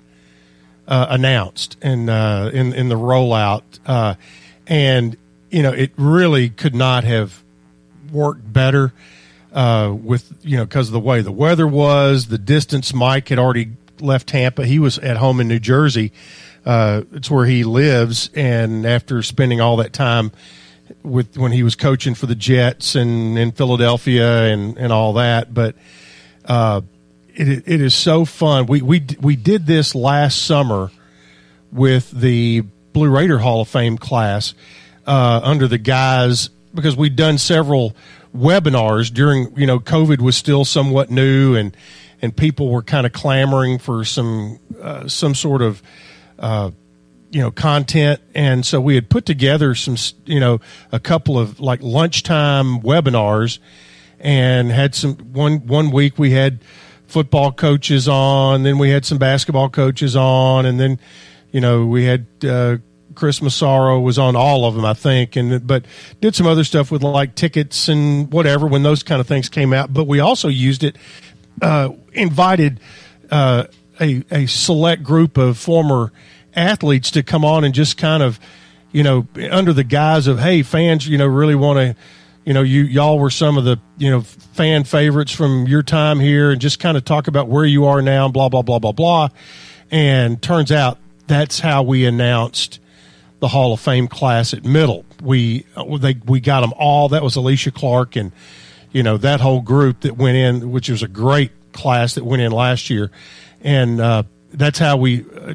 uh, 0.88 1.08
announced 1.10 1.78
in 1.82 2.08
uh, 2.08 2.50
in 2.54 2.74
in 2.74 2.88
the 2.88 2.96
rollout, 2.96 3.64
uh, 3.86 4.16
and 4.68 5.18
you 5.52 5.64
know 5.64 5.74
it 5.74 5.92
really 5.98 6.50
could 6.50 6.74
not 6.74 7.04
have 7.04 7.44
worked 8.10 8.52
better 8.54 8.94
uh, 9.52 9.94
with 10.02 10.34
you 10.44 10.56
know 10.56 10.64
because 10.64 10.88
of 10.88 10.94
the 10.94 11.00
way 11.02 11.22
the 11.22 11.32
weather 11.32 11.68
was, 11.68 12.28
the 12.28 12.38
distance. 12.38 12.94
Mike 12.94 13.28
had 13.28 13.38
already 13.38 13.72
left 14.00 14.30
Tampa; 14.30 14.66
he 14.66 14.80
was 14.80 14.98
at 15.00 15.18
home 15.18 15.42
in 15.42 15.50
New 15.50 15.60
Jersey. 15.60 16.14
Uh, 16.66 17.02
it's 17.12 17.30
where 17.30 17.46
he 17.46 17.66
lives, 17.66 18.30
and 18.34 18.86
after 18.86 19.22
spending 19.24 19.60
all 19.60 19.76
that 19.76 19.92
time 19.92 20.32
with 21.04 21.38
when 21.38 21.52
he 21.52 21.64
was 21.64 21.76
coaching 21.76 22.16
for 22.16 22.26
the 22.26 22.36
Jets 22.36 22.96
and 22.96 23.38
in 23.38 23.52
Philadelphia 23.52 24.46
and, 24.46 24.78
and 24.78 24.92
all 24.92 25.14
that. 25.14 25.54
But 25.54 25.76
uh, 26.46 26.82
it 27.36 27.64
it 27.68 27.82
is 27.82 27.96
so 27.96 28.26
fun. 28.26 28.66
We 28.66 28.82
we 28.82 29.06
we 29.20 29.36
did 29.36 29.66
this 29.66 29.96
last 29.96 30.44
summer 30.44 30.92
with 31.72 32.12
the 32.12 32.62
Blue 32.94 33.10
Raider 33.10 33.40
Hall 33.40 33.62
of 33.62 33.68
Fame 33.68 33.98
class 33.98 34.54
uh, 35.06 35.42
under 35.44 35.68
the 35.68 35.78
guise 35.78 36.50
because 36.74 36.96
we'd 36.96 37.16
done 37.16 37.38
several 37.38 37.96
webinars 38.36 39.12
during 39.12 39.58
you 39.58 39.66
know 39.66 39.80
COVID 39.80 40.22
was 40.22 40.38
still 40.38 40.66
somewhat 40.66 41.10
new 41.10 41.56
and 41.56 41.76
and 42.22 42.36
people 42.36 42.70
were 42.70 42.84
kind 42.84 43.06
of 43.06 43.14
clamoring 43.14 43.80
for 43.80 44.06
some 44.06 44.60
uh, 44.82 45.08
some 45.08 45.34
sort 45.34 45.62
of 45.62 45.82
uh, 46.38 46.72
you 47.32 47.42
know 47.42 47.52
content. 47.52 48.22
And 48.34 48.66
so 48.66 48.82
we 48.82 48.96
had 48.96 49.10
put 49.10 49.26
together 49.26 49.76
some 49.76 49.96
you 50.26 50.40
know 50.40 50.60
a 50.92 51.00
couple 51.00 51.38
of 51.38 51.60
like 51.60 51.82
lunchtime 51.82 52.82
webinars 52.82 53.60
and 54.20 54.72
had 54.72 54.96
some 54.96 55.16
one 55.16 55.68
one 55.68 55.92
week 55.92 56.18
we 56.18 56.32
had 56.32 56.60
football 57.08 57.52
coaches 57.52 58.08
on 58.08 58.64
then 58.64 58.78
we 58.78 58.90
had 58.90 59.04
some 59.06 59.18
basketball 59.18 59.70
coaches 59.70 60.16
on 60.16 60.66
and 60.66 60.80
then 60.80 61.00
you 61.52 61.60
know 61.60 61.86
we 61.86 62.06
had 62.06 62.28
uh, 62.48 62.78
Chris 63.16 63.42
Massaro 63.42 64.00
was 64.00 64.20
on 64.20 64.36
all 64.36 64.66
of 64.66 64.76
them 64.76 64.86
I 64.86 64.94
think 64.94 65.36
and 65.36 65.66
but 65.66 65.86
did 66.22 66.36
some 66.36 66.48
other 66.48 66.64
stuff 66.64 66.92
with 66.92 67.02
like 67.02 67.36
tickets 67.36 67.88
and 67.88 68.32
whatever 68.32 68.68
when 68.68 68.84
those 68.84 69.04
kind 69.04 69.22
of 69.22 69.28
things 69.28 69.50
came 69.50 69.74
out. 69.74 69.94
But 69.94 70.06
we 70.06 70.20
also 70.20 70.48
used 70.48 70.84
it 70.84 70.98
uh, 71.62 71.90
invited 72.14 72.80
uh, 73.32 73.66
a, 74.00 74.24
a 74.32 74.46
select 74.46 75.04
group 75.04 75.38
of 75.38 75.58
former 75.58 76.12
athletes 76.60 77.12
to 77.12 77.24
come 77.24 77.46
on 77.46 77.64
and 77.64 77.74
just 77.74 77.98
kind 77.98 78.22
of, 78.22 78.40
you 78.92 79.04
know, 79.04 79.28
under 79.50 79.74
the 79.74 79.84
guise 79.84 80.28
of, 80.28 80.40
hey, 80.40 80.64
fans, 80.64 81.08
you 81.08 81.18
know, 81.18 81.26
really 81.26 81.56
want 81.56 81.78
to, 81.78 81.96
you 82.46 82.54
know, 82.54 82.62
you 82.62 82.84
y'all 82.84 83.20
were 83.20 83.30
some 83.30 83.58
of 83.58 83.64
the, 83.64 83.80
you 83.98 84.10
know, 84.10 84.22
fan 84.22 84.84
favorites 84.84 85.32
from 85.32 85.68
your 85.68 85.84
time 85.84 86.20
here, 86.20 86.52
and 86.52 86.60
just 86.60 86.80
kind 86.80 86.98
of 86.98 87.06
talk 87.06 87.28
about 87.28 87.48
where 87.48 87.66
you 87.66 87.86
are 87.86 88.02
now, 88.02 88.26
and 88.26 88.34
blah 88.34 88.50
blah 88.50 88.62
blah 88.62 88.80
blah 88.80 88.92
blah. 88.92 89.30
And 89.92 90.42
turns 90.42 90.72
out 90.72 90.98
that's 91.28 91.60
how 91.60 91.84
we 91.84 92.06
announced 92.06 92.80
the 93.40 93.48
Hall 93.48 93.74
of 93.74 93.80
Fame 93.80 94.08
class 94.08 94.54
at 94.54 94.66
Middle. 94.66 95.06
We 95.22 95.66
they 96.00 96.18
we 96.26 96.40
got 96.40 96.62
them 96.62 96.74
all. 96.78 97.10
That 97.10 97.24
was 97.24 97.36
Alysha 97.36 97.74
Clark 97.74 98.16
and 98.16 98.32
you 98.92 99.04
know 99.04 99.18
that 99.18 99.40
whole 99.42 99.62
group 99.62 100.02
that 100.02 100.18
went 100.18 100.38
in, 100.38 100.72
which 100.72 100.90
was 100.90 101.04
a 101.04 101.08
great 101.08 101.52
class 101.72 102.16
that 102.16 102.26
went 102.26 102.42
in 102.42 102.52
last 102.52 102.90
year, 102.90 103.12
and 103.62 104.02
uh, 104.02 104.24
that's 104.54 104.80
how 104.80 104.98
we, 104.98 105.26
uh, 105.36 105.54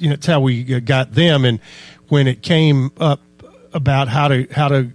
you 0.00 0.08
know, 0.08 0.16
that's 0.16 0.26
how 0.26 0.40
we 0.40 0.64
got 0.80 1.12
them. 1.12 1.44
And 1.44 1.60
when 2.08 2.26
it 2.26 2.42
came 2.42 2.90
up 2.98 3.20
about 3.72 4.08
how 4.08 4.28
to 4.28 4.46
how 4.50 4.68
to 4.68 4.90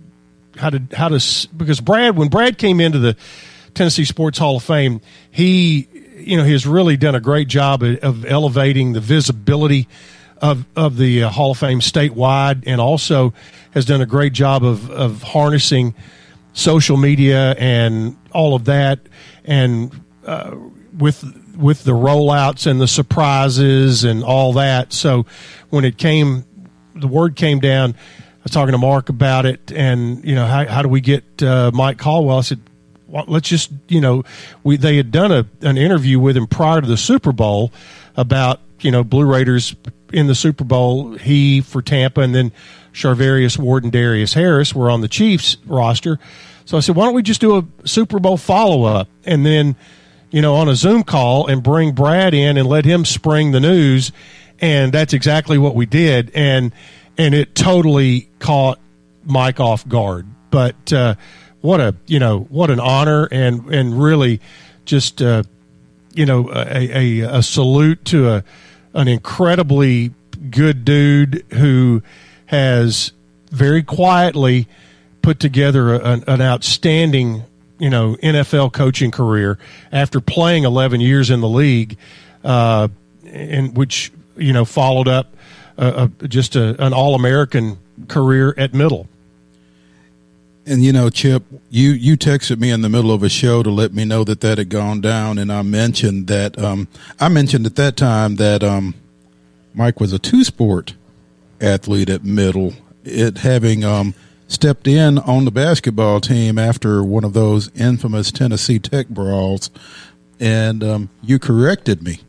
how 0.57 0.69
to 0.69 0.81
how 0.93 1.09
to 1.09 1.47
because 1.55 1.79
Brad 1.79 2.17
when 2.17 2.29
Brad 2.29 2.57
came 2.57 2.79
into 2.79 2.99
the 2.99 3.15
Tennessee 3.73 4.05
Sports 4.05 4.37
Hall 4.37 4.57
of 4.57 4.63
Fame, 4.63 5.01
he 5.31 5.87
you 6.17 6.37
know 6.37 6.43
he 6.43 6.51
has 6.51 6.65
really 6.65 6.97
done 6.97 7.15
a 7.15 7.19
great 7.19 7.47
job 7.47 7.83
of, 7.83 7.97
of 7.99 8.25
elevating 8.25 8.93
the 8.93 9.01
visibility 9.01 9.87
of 10.41 10.65
of 10.75 10.97
the 10.97 11.23
uh, 11.23 11.29
Hall 11.29 11.51
of 11.51 11.57
Fame 11.57 11.79
statewide, 11.79 12.63
and 12.65 12.81
also 12.81 13.33
has 13.71 13.85
done 13.85 14.01
a 14.01 14.05
great 14.05 14.33
job 14.33 14.63
of 14.63 14.89
of 14.89 15.23
harnessing 15.23 15.95
social 16.53 16.97
media 16.97 17.53
and 17.53 18.17
all 18.31 18.55
of 18.55 18.65
that, 18.65 18.99
and 19.43 19.91
uh, 20.25 20.55
with 20.97 21.23
with 21.55 21.83
the 21.83 21.91
rollouts 21.91 22.67
and 22.67 22.79
the 22.79 22.87
surprises 22.87 24.03
and 24.03 24.23
all 24.23 24.53
that. 24.53 24.93
So 24.93 25.25
when 25.69 25.85
it 25.85 25.97
came, 25.97 26.45
the 26.95 27.07
word 27.07 27.35
came 27.35 27.59
down. 27.59 27.91
I 27.91 28.43
was 28.43 28.51
talking 28.51 28.73
to 28.73 28.77
Mark 28.77 29.09
about 29.09 29.45
it, 29.45 29.71
and 29.71 30.23
you 30.23 30.35
know 30.35 30.45
how 30.45 30.65
how 30.67 30.81
do 30.81 30.89
we 30.89 31.01
get 31.01 31.41
uh, 31.41 31.71
Mike 31.73 31.97
Caldwell? 31.97 32.37
I 32.37 32.41
said, 32.41 32.59
well, 33.07 33.25
let's 33.27 33.49
just 33.49 33.71
you 33.87 34.01
know 34.01 34.23
we 34.63 34.77
they 34.77 34.97
had 34.97 35.11
done 35.11 35.31
a 35.31 35.47
an 35.61 35.77
interview 35.77 36.19
with 36.19 36.37
him 36.37 36.45
prior 36.45 36.81
to 36.81 36.87
the 36.87 36.97
Super 36.97 37.31
Bowl 37.31 37.71
about 38.15 38.59
you 38.81 38.91
know 38.91 39.03
Blue 39.03 39.25
Raiders 39.25 39.75
in 40.13 40.27
the 40.27 40.35
Super 40.35 40.63
Bowl. 40.63 41.13
He 41.13 41.61
for 41.61 41.81
Tampa, 41.81 42.21
and 42.21 42.35
then 42.35 42.51
Charvarius 42.93 43.57
Ward 43.57 43.83
and 43.83 43.91
Darius 43.91 44.33
Harris 44.33 44.75
were 44.75 44.89
on 44.89 45.01
the 45.01 45.07
Chiefs 45.07 45.57
roster. 45.65 46.19
So 46.65 46.77
I 46.77 46.79
said, 46.79 46.95
why 46.95 47.05
don't 47.05 47.13
we 47.13 47.21
just 47.21 47.41
do 47.41 47.57
a 47.57 47.87
Super 47.87 48.19
Bowl 48.19 48.37
follow 48.37 48.83
up, 48.83 49.07
and 49.23 49.45
then 49.45 49.75
you 50.35 50.41
know 50.41 50.55
on 50.55 50.67
a 50.67 50.75
Zoom 50.75 51.03
call 51.03 51.47
and 51.47 51.63
bring 51.63 51.93
Brad 51.93 52.33
in 52.33 52.57
and 52.57 52.67
let 52.67 52.83
him 52.83 53.05
spring 53.05 53.51
the 53.51 53.61
news, 53.61 54.11
and 54.59 54.91
that's 54.91 55.13
exactly 55.13 55.57
what 55.57 55.75
we 55.75 55.85
did, 55.85 56.29
and 56.35 56.73
and 57.17 57.33
it 57.33 57.55
totally 57.55 58.27
caught 58.39 58.77
Mike 59.23 59.61
off 59.61 59.87
guard. 59.87 60.27
But 60.51 60.91
uh, 60.91 61.15
what 61.61 61.79
a 61.79 61.95
you 62.05 62.19
know 62.19 62.39
what 62.49 62.69
an 62.69 62.81
honor 62.81 63.29
and 63.31 63.73
and 63.73 63.97
really 63.97 64.41
just 64.83 65.21
uh, 65.21 65.43
you 66.13 66.25
know 66.25 66.49
a, 66.51 67.21
a, 67.23 67.37
a 67.37 67.41
salute 67.41 68.03
to 68.05 68.29
a 68.29 68.43
an 68.93 69.07
incredibly 69.07 70.11
good 70.49 70.83
dude 70.83 71.45
who 71.53 72.03
has 72.47 73.13
very 73.51 73.83
quietly 73.83 74.67
put 75.21 75.39
together 75.39 75.93
an, 75.93 76.25
an 76.27 76.41
outstanding 76.41 77.45
you 77.77 77.89
know 77.89 78.15
NFL 78.15 78.73
coaching 78.73 79.11
career 79.11 79.57
after 79.91 80.19
playing 80.19 80.63
11 80.63 81.01
years 81.01 81.29
in 81.29 81.41
the 81.41 81.49
league, 81.49 81.97
uh, 82.43 82.87
and 83.25 83.75
which 83.75 84.11
you 84.37 84.53
know 84.53 84.65
followed 84.65 85.07
up 85.07 85.35
uh, 85.77 86.07
uh, 86.21 86.27
just 86.27 86.55
a, 86.55 86.81
an 86.83 86.93
All 86.93 87.15
American 87.15 87.77
career 88.07 88.53
at 88.57 88.73
middle. 88.73 89.07
And 90.67 90.83
you 90.83 90.91
know, 90.93 91.09
Chip, 91.09 91.43
you 91.69 91.91
you 91.91 92.17
texted 92.17 92.59
me 92.59 92.71
in 92.71 92.81
the 92.81 92.89
middle 92.89 93.11
of 93.11 93.21
a 93.21 93.29
show 93.29 93.61
to 93.61 93.69
let 93.69 93.93
me 93.93 94.03
know 94.03 94.23
that 94.23 94.41
that 94.41 94.57
had 94.57 94.69
gone 94.69 94.99
down, 94.99 95.37
and 95.37 95.51
I 95.51 95.61
mentioned 95.61 96.27
that 96.27 96.57
um, 96.57 96.87
I 97.19 97.29
mentioned 97.29 97.65
at 97.65 97.75
that 97.75 97.97
time 97.97 98.37
that 98.37 98.63
um, 98.63 98.95
Mike 99.75 99.99
was 99.99 100.11
a 100.11 100.17
two 100.17 100.43
sport 100.43 100.95
athlete 101.61 102.09
at 102.09 102.23
middle, 102.23 102.73
it 103.03 103.39
having 103.39 103.83
um, 103.83 104.15
stepped 104.47 104.87
in 104.87 105.17
on 105.19 105.45
the 105.45 105.51
basketball 105.51 106.21
team 106.21 106.57
after 106.57 107.03
one 107.03 107.23
of 107.23 107.33
those 107.33 107.69
infamous 107.75 108.31
Tennessee 108.31 108.79
Tech 108.79 109.07
brawls, 109.09 109.69
and 110.39 110.83
um, 110.83 111.09
you 111.21 111.39
corrected 111.39 112.03
me. 112.03 112.19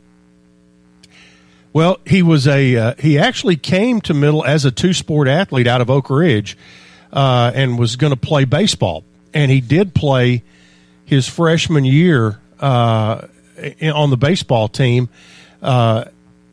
Well, 1.73 1.99
he 2.07 2.23
was 2.23 2.49
a 2.49 2.77
uh, 2.77 2.95
he 2.99 3.19
actually 3.19 3.57
came 3.57 4.01
to 4.03 4.15
middle 4.15 4.45
as 4.45 4.65
a 4.65 4.71
two 4.71 4.95
sport 4.95 5.29
athlete 5.29 5.67
out 5.67 5.83
of 5.83 5.91
Oak 5.91 6.09
Ridge 6.09 6.57
uh, 7.13 7.53
and 7.55 7.79
was 7.79 7.97
going 7.97 8.13
to 8.13 8.19
play 8.19 8.45
baseball. 8.45 9.05
And 9.35 9.51
he 9.51 9.61
did 9.61 9.95
play 9.95 10.43
his 11.05 11.29
freshman 11.29 11.85
year 11.85 12.39
uh, 12.61 13.27
on 13.93 14.11
the 14.11 14.17
baseball 14.17 14.69
team. 14.69 15.09
Uh, 15.61 16.05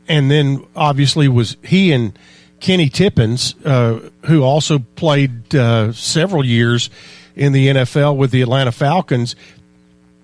and 0.08 0.29
then 0.29 0.65
obviously 0.75 1.27
was 1.27 1.55
he 1.63 1.91
and 1.91 2.17
Kenny 2.63 2.89
Tippins, 2.89 3.53
uh, 3.63 4.10
who 4.25 4.41
also 4.41 4.79
played 4.79 5.53
uh, 5.55 5.93
several 5.93 6.43
years 6.43 6.89
in 7.36 7.53
the 7.53 7.67
NFL 7.67 8.17
with 8.17 8.32
the 8.32 8.41
Atlanta 8.41 8.72
Falcons 8.72 9.36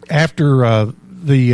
after 0.10 0.66
uh, 0.66 0.92
the 1.22 1.54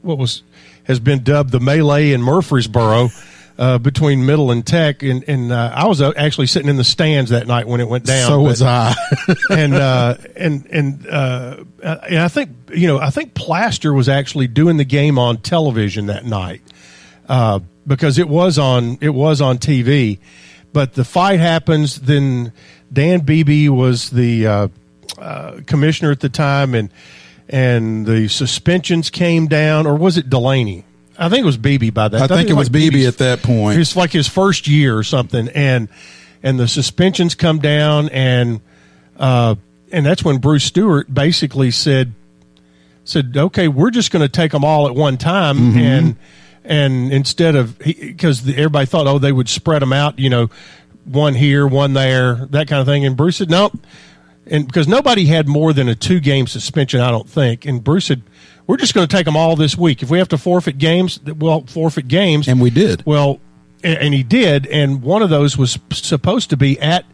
what 0.00 0.16
was 0.16 0.42
has 0.84 0.98
been 0.98 1.22
dubbed 1.22 1.50
the 1.50 1.60
melee 1.60 2.12
in 2.12 2.22
Murfreesboro 2.22 3.10
uh, 3.58 3.78
between 3.78 4.26
Middle 4.26 4.50
and 4.50 4.66
Tech, 4.66 5.02
and, 5.02 5.24
and 5.28 5.52
uh, 5.52 5.72
I 5.74 5.86
was 5.86 6.00
uh, 6.00 6.12
actually 6.16 6.46
sitting 6.46 6.68
in 6.68 6.76
the 6.76 6.84
stands 6.84 7.30
that 7.30 7.46
night 7.46 7.66
when 7.66 7.80
it 7.80 7.88
went 7.88 8.04
down. 8.04 8.28
So 8.28 8.38
but, 8.38 8.42
was 8.42 8.62
I. 8.62 8.94
and 9.50 9.74
uh, 9.74 10.16
and 10.36 10.66
and 10.70 11.06
uh, 11.06 11.64
and 11.82 12.18
I 12.18 12.28
think 12.28 12.50
you 12.74 12.86
know 12.86 12.98
I 12.98 13.10
think 13.10 13.34
Plaster 13.34 13.92
was 13.92 14.08
actually 14.08 14.48
doing 14.48 14.78
the 14.78 14.84
game 14.84 15.18
on 15.18 15.38
television 15.38 16.06
that 16.06 16.24
night 16.24 16.62
uh, 17.28 17.60
because 17.86 18.18
it 18.18 18.28
was 18.28 18.58
on 18.58 18.98
it 19.00 19.10
was 19.10 19.40
on 19.40 19.58
TV, 19.58 20.18
but 20.72 20.94
the 20.94 21.04
fight 21.04 21.40
happens. 21.40 22.00
Then 22.00 22.52
Dan 22.92 23.20
Beebe 23.20 23.68
was 23.68 24.10
the 24.10 24.70
commissioner 25.66 26.10
at 26.10 26.20
the 26.20 26.28
time, 26.28 26.74
and 26.74 26.90
and 27.48 28.06
the 28.06 28.28
suspensions 28.28 29.10
came 29.10 29.46
down, 29.46 29.86
or 29.86 29.94
was 29.94 30.16
it 30.16 30.30
Delaney? 30.30 30.84
I 31.18 31.28
think 31.28 31.42
it 31.42 31.46
was 31.46 31.58
Beebe 31.58 31.90
by 31.90 32.08
that. 32.08 32.20
I, 32.20 32.24
I 32.24 32.26
think, 32.26 32.38
think, 32.38 32.50
it 32.50 32.54
was 32.54 32.68
like 32.68 32.72
Beebe 32.72 33.06
at 33.06 33.18
that 33.18 33.42
point. 33.42 33.78
It's 33.78 33.94
like 33.94 34.10
his 34.10 34.28
first 34.28 34.66
year 34.66 34.96
or 34.96 35.04
something, 35.04 35.48
and 35.50 35.88
and 36.42 36.58
the 36.58 36.66
suspensions 36.66 37.34
come 37.34 37.58
down, 37.58 38.08
and 38.08 38.60
uh, 39.18 39.56
and 39.90 40.04
that's 40.04 40.24
when 40.24 40.38
Bruce 40.38 40.64
Stewart 40.64 41.12
basically 41.12 41.70
said 41.70 42.14
said, 43.04 43.36
okay, 43.36 43.68
we're 43.68 43.90
just 43.90 44.12
going 44.12 44.22
to 44.22 44.28
take 44.28 44.52
them 44.52 44.64
all 44.64 44.86
at 44.86 44.94
one 44.94 45.18
time, 45.18 45.58
mm-hmm. 45.58 45.78
and 45.78 46.16
and 46.64 47.12
instead 47.12 47.56
of 47.56 47.78
because 47.78 48.48
everybody 48.48 48.86
thought, 48.86 49.06
oh, 49.06 49.18
they 49.18 49.32
would 49.32 49.48
spread 49.48 49.82
them 49.82 49.92
out, 49.92 50.18
you 50.18 50.30
know, 50.30 50.50
one 51.04 51.34
here, 51.34 51.66
one 51.66 51.92
there, 51.94 52.46
that 52.50 52.68
kind 52.68 52.80
of 52.80 52.86
thing, 52.86 53.04
and 53.04 53.16
Bruce 53.16 53.36
said, 53.36 53.50
nope. 53.50 53.72
And 54.46 54.66
because 54.66 54.88
nobody 54.88 55.26
had 55.26 55.46
more 55.46 55.72
than 55.72 55.88
a 55.88 55.94
two 55.94 56.20
game 56.20 56.46
suspension, 56.46 57.00
I 57.00 57.10
don't 57.10 57.28
think. 57.28 57.64
And 57.64 57.82
Bruce 57.82 58.06
said, 58.06 58.22
we're 58.66 58.76
just 58.76 58.94
going 58.94 59.06
to 59.06 59.16
take 59.16 59.24
them 59.24 59.36
all 59.36 59.54
this 59.54 59.76
week. 59.76 60.02
If 60.02 60.10
we 60.10 60.18
have 60.18 60.28
to 60.28 60.38
forfeit 60.38 60.78
games, 60.78 61.20
we'll 61.22 61.62
forfeit 61.66 62.08
games. 62.08 62.48
And 62.48 62.60
we 62.60 62.70
did. 62.70 63.04
Well, 63.06 63.40
and 63.84 64.14
he 64.14 64.22
did. 64.22 64.66
And 64.66 65.02
one 65.02 65.22
of 65.22 65.30
those 65.30 65.56
was 65.56 65.78
supposed 65.92 66.50
to 66.50 66.56
be 66.56 66.78
at 66.80 67.04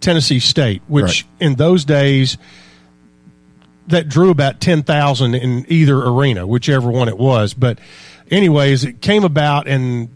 Tennessee 0.00 0.40
State, 0.40 0.82
which 0.88 1.24
right. 1.24 1.24
in 1.46 1.54
those 1.56 1.84
days 1.84 2.38
that 3.86 4.08
drew 4.08 4.30
about 4.30 4.60
10,000 4.60 5.34
in 5.34 5.66
either 5.68 5.98
arena, 5.98 6.46
whichever 6.46 6.90
one 6.90 7.08
it 7.08 7.18
was. 7.18 7.54
But 7.54 7.78
anyways, 8.30 8.84
it 8.84 9.00
came 9.00 9.24
about 9.24 9.68
and 9.68 10.08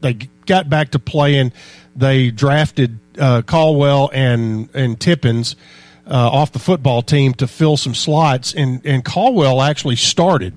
they 0.00 0.14
got 0.46 0.68
back 0.68 0.90
to 0.90 0.98
playing. 0.98 1.52
They 1.96 2.30
drafted 2.30 2.98
uh, 3.18 3.42
Caldwell 3.42 4.10
and 4.12 4.68
and 4.74 4.98
Tippins 4.98 5.56
uh, 6.06 6.30
off 6.30 6.52
the 6.52 6.58
football 6.58 7.02
team 7.02 7.34
to 7.34 7.46
fill 7.46 7.76
some 7.76 7.94
slots, 7.94 8.54
and 8.54 8.84
and 8.84 9.04
Caldwell 9.04 9.60
actually 9.60 9.96
started, 9.96 10.56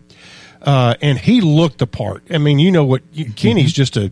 uh, 0.61 0.95
and 1.01 1.17
he 1.17 1.41
looked 1.41 1.79
the 1.79 1.87
part. 1.87 2.23
I 2.29 2.37
mean, 2.37 2.59
you 2.59 2.71
know 2.71 2.85
what? 2.85 3.01
Kenny's 3.35 3.73
just 3.73 3.97
a 3.97 4.11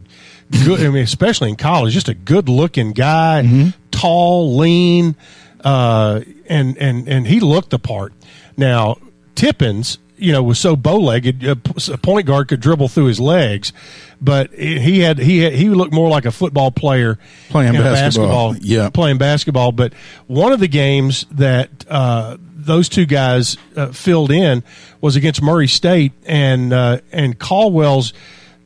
good. 0.66 0.82
I 0.82 0.90
mean, 0.90 1.04
especially 1.04 1.50
in 1.50 1.56
college, 1.56 1.94
just 1.94 2.10
a 2.10 2.14
good 2.14 2.50
looking 2.50 2.92
guy, 2.94 3.44
mm-hmm. 3.46 3.70
tall, 3.92 4.58
lean, 4.58 5.16
uh, 5.64 6.22
and 6.48 6.78
and 6.78 7.08
and 7.08 7.28
he 7.28 7.40
looked 7.40 7.70
the 7.70 7.80
part. 7.80 8.14
Now 8.58 8.98
Tippins, 9.36 10.00
you 10.20 10.32
know, 10.32 10.44
was 10.44 10.60
so 10.60 10.76
bow 10.76 10.98
legged, 10.98 11.44
a 11.44 11.56
point 11.56 12.26
guard 12.26 12.48
could 12.48 12.60
dribble 12.60 12.90
through 12.90 13.06
his 13.06 13.20
legs 13.20 13.74
but 14.22 14.54
he 14.54 15.00
had 15.00 15.18
he 15.18 15.40
had, 15.40 15.54
he 15.54 15.70
looked 15.70 15.94
more 15.94 16.10
like 16.10 16.26
a 16.26 16.32
football 16.32 16.72
player 16.72 17.18
playing 17.50 17.74
basketball. 17.74 18.54
basketball. 18.54 18.56
Yeah, 18.58 18.90
playing 18.90 19.18
basketball. 19.18 19.72
But 19.72 19.94
one 20.28 20.52
of 20.52 20.60
the 20.60 20.68
games 20.68 21.26
that 21.32 21.70
uh, 21.90 22.38
those 22.40 22.90
two 22.90 23.06
guys 23.06 23.58
uh, 23.76 23.88
filled 23.88 24.32
in 24.32 24.64
was 25.02 25.16
against 25.16 25.42
Murray 25.42 25.68
State, 25.68 26.12
and 26.26 26.74
uh, 26.74 27.00
and 27.12 27.40
Caldwell's 27.40 28.14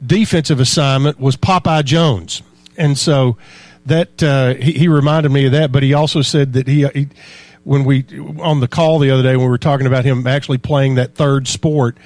defensive 0.05 0.59
assignment 0.59 1.19
was 1.19 1.37
Popeye 1.37 1.85
Jones, 1.85 2.41
and 2.75 2.97
so 2.97 3.37
that 3.85 4.23
uh, 4.23 4.55
he, 4.55 4.71
he, 4.71 4.87
reminded 4.87 5.31
me 5.31 5.45
of 5.45 5.51
that. 5.51 5.71
But 5.71 5.83
he 5.83 5.93
also 5.93 6.21
said 6.21 6.53
that 6.53 6.67
he, 6.67 6.87
he 6.87 7.09
when 7.63 7.83
we 7.83 8.05
on 8.41 8.59
the 8.59 8.67
call 8.67 8.99
the 8.99 9.11
other 9.11 9.23
day 9.23 9.35
when 9.35 9.45
we 9.45 9.49
were 9.49 9.57
talking 9.57 9.87
about 9.87 10.05
him 10.05 10.27
actually 10.27 10.57
playing 10.57 10.95
that 10.95 11.15
third 11.15 11.47
sport 11.47 11.97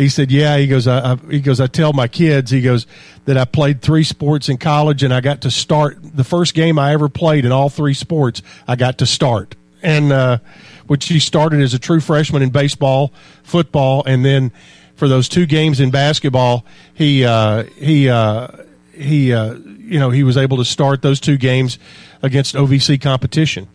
he 0.00 0.08
said, 0.08 0.30
"Yeah." 0.30 0.56
He 0.56 0.66
goes, 0.66 0.86
I, 0.86 1.12
I, 1.12 1.16
"He 1.30 1.40
goes, 1.40 1.60
I 1.60 1.66
tell 1.66 1.92
my 1.92 2.08
kids, 2.08 2.50
he 2.50 2.62
goes 2.62 2.86
that 3.26 3.36
I 3.36 3.44
played 3.44 3.82
three 3.82 4.02
sports 4.02 4.48
in 4.48 4.56
college, 4.56 5.02
and 5.02 5.12
I 5.12 5.20
got 5.20 5.42
to 5.42 5.50
start 5.50 5.98
the 6.02 6.24
first 6.24 6.54
game 6.54 6.78
I 6.78 6.94
ever 6.94 7.10
played 7.10 7.44
in 7.44 7.52
all 7.52 7.68
three 7.68 7.92
sports. 7.92 8.40
I 8.66 8.76
got 8.76 8.96
to 8.98 9.06
start, 9.06 9.56
and 9.82 10.10
uh, 10.10 10.38
which 10.86 11.06
he 11.08 11.20
started 11.20 11.60
as 11.60 11.74
a 11.74 11.78
true 11.78 12.00
freshman 12.00 12.40
in 12.40 12.48
baseball, 12.48 13.12
football, 13.42 14.02
and 14.06 14.24
then 14.24 14.52
for 14.94 15.06
those 15.06 15.28
two 15.28 15.44
games 15.44 15.80
in 15.80 15.90
basketball, 15.90 16.64
he 16.94 17.26
uh, 17.26 17.64
he 17.76 18.08
uh, 18.08 18.48
he 18.94 19.34
uh, 19.34 19.52
you 19.52 19.98
know 19.98 20.08
he 20.08 20.22
was 20.22 20.38
able 20.38 20.56
to 20.56 20.64
start 20.64 21.02
those 21.02 21.20
two 21.20 21.36
games 21.36 21.78
against 22.22 22.54
OVC 22.54 22.98
competition. 22.98 23.68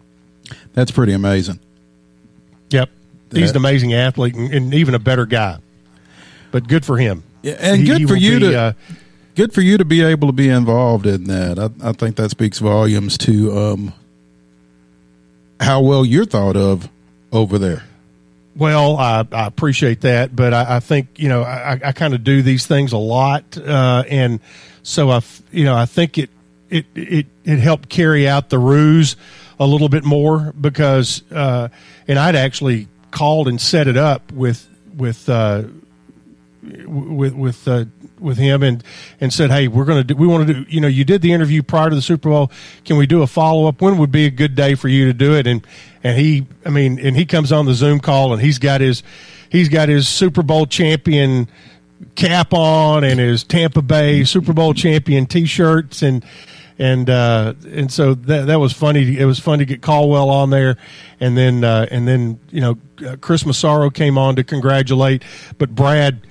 That's 0.75 0.91
pretty 0.91 1.13
amazing. 1.13 1.59
Yep, 2.69 2.89
he's 3.31 3.49
an 3.49 3.57
amazing 3.57 3.93
athlete 3.93 4.35
and, 4.35 4.53
and 4.53 4.73
even 4.73 4.93
a 4.93 4.99
better 4.99 5.25
guy 5.25 5.57
but 6.55 6.69
good 6.69 6.85
for 6.85 6.97
him. 6.97 7.21
Yeah, 7.41 7.57
and 7.59 7.81
he, 7.81 7.85
good 7.85 7.99
he 7.99 8.05
for 8.05 8.15
you 8.15 8.39
be, 8.39 8.45
to 8.45 8.57
uh, 8.57 8.73
good 9.35 9.51
for 9.51 9.59
you 9.59 9.77
to 9.77 9.83
be 9.83 10.01
able 10.01 10.29
to 10.29 10.31
be 10.31 10.47
involved 10.47 11.05
in 11.05 11.25
that. 11.25 11.59
I, 11.59 11.89
I 11.89 11.91
think 11.91 12.15
that 12.15 12.29
speaks 12.29 12.59
volumes 12.59 13.17
to 13.17 13.57
um, 13.57 13.93
how 15.59 15.81
well 15.81 16.05
you're 16.05 16.23
thought 16.23 16.55
of 16.55 16.87
over 17.33 17.59
there. 17.59 17.83
Well, 18.55 18.95
I, 18.95 19.27
I 19.33 19.47
appreciate 19.47 19.99
that, 20.01 20.33
but 20.33 20.53
I, 20.53 20.77
I, 20.77 20.79
think 20.79 21.19
you 21.19 21.27
know 21.27 21.43
I, 21.43 21.77
I 21.83 21.91
kind 21.91 22.13
of 22.13 22.23
do 22.23 22.41
these 22.41 22.65
things 22.67 22.93
a 22.93 22.97
lot, 22.97 23.57
uh, 23.57 24.05
and 24.09 24.39
so 24.81 25.09
I, 25.09 25.19
you 25.51 25.65
know, 25.65 25.75
I 25.75 25.87
think 25.87 26.17
it 26.17 26.29
it 26.69 26.85
it 26.95 27.25
it 27.43 27.59
helped 27.59 27.89
carry 27.89 28.29
out 28.29 28.49
the 28.49 28.59
ruse 28.59 29.17
a 29.59 29.65
little 29.65 29.89
bit 29.89 30.03
more 30.03 30.53
because, 30.59 31.23
uh, 31.31 31.69
and 32.07 32.19
I'd 32.19 32.35
actually 32.35 32.87
called 33.11 33.47
and 33.47 33.59
set 33.59 33.87
it 33.87 33.97
up 33.97 34.31
with 34.31 34.67
with 34.95 35.29
uh, 35.29 35.63
with 36.85 37.33
with 37.33 37.67
uh, 37.67 37.85
with 38.19 38.37
him 38.37 38.63
and 38.63 38.83
and 39.21 39.31
said, 39.31 39.51
"Hey, 39.51 39.67
we're 39.67 39.85
going 39.85 39.99
to 39.99 40.03
do. 40.03 40.15
We 40.15 40.27
want 40.27 40.47
to 40.47 40.53
do. 40.53 40.65
You 40.69 40.81
know, 40.81 40.87
you 40.87 41.03
did 41.03 41.21
the 41.21 41.33
interview 41.33 41.63
prior 41.63 41.89
to 41.89 41.95
the 41.95 42.01
Super 42.01 42.29
Bowl. 42.29 42.51
Can 42.83 42.97
we 42.97 43.07
do 43.07 43.21
a 43.21 43.27
follow 43.27 43.67
up? 43.67 43.81
When 43.81 43.97
would 43.97 44.11
be 44.11 44.25
a 44.25 44.31
good 44.31 44.55
day 44.55 44.75
for 44.75 44.87
you 44.87 45.05
to 45.05 45.13
do 45.13 45.35
it?" 45.35 45.47
And 45.47 45.65
and 46.03 46.17
he, 46.17 46.45
I 46.65 46.69
mean, 46.69 46.99
and 46.99 47.15
he 47.15 47.25
comes 47.25 47.51
on 47.51 47.65
the 47.65 47.73
Zoom 47.73 47.99
call 47.99 48.33
and 48.33 48.41
he's 48.41 48.59
got 48.59 48.81
his 48.81 49.03
he's 49.49 49.69
got 49.69 49.89
his 49.89 50.07
Super 50.07 50.43
Bowl 50.43 50.65
champion 50.65 51.49
cap 52.15 52.53
on 52.53 53.03
and 53.03 53.19
his 53.19 53.43
Tampa 53.43 53.81
Bay 53.81 54.23
Super 54.23 54.53
Bowl 54.53 54.73
champion 54.73 55.25
T-shirts 55.25 56.01
and 56.01 56.25
and 56.77 57.09
uh, 57.09 57.53
and 57.67 57.91
so 57.91 58.13
that 58.13 58.47
that 58.47 58.59
was 58.59 58.73
funny. 58.73 59.17
It 59.17 59.25
was 59.25 59.39
fun 59.39 59.59
to 59.59 59.65
get 59.65 59.81
Caldwell 59.81 60.29
on 60.29 60.49
there, 60.49 60.77
and 61.19 61.37
then 61.37 61.63
uh, 61.63 61.87
and 61.89 62.07
then 62.07 62.39
you 62.49 62.61
know 62.61 62.77
uh, 63.05 63.15
Chris 63.21 63.45
Massaro 63.45 63.89
came 63.89 64.17
on 64.17 64.35
to 64.35 64.43
congratulate, 64.43 65.23
but 65.57 65.73
Brad. 65.73 66.21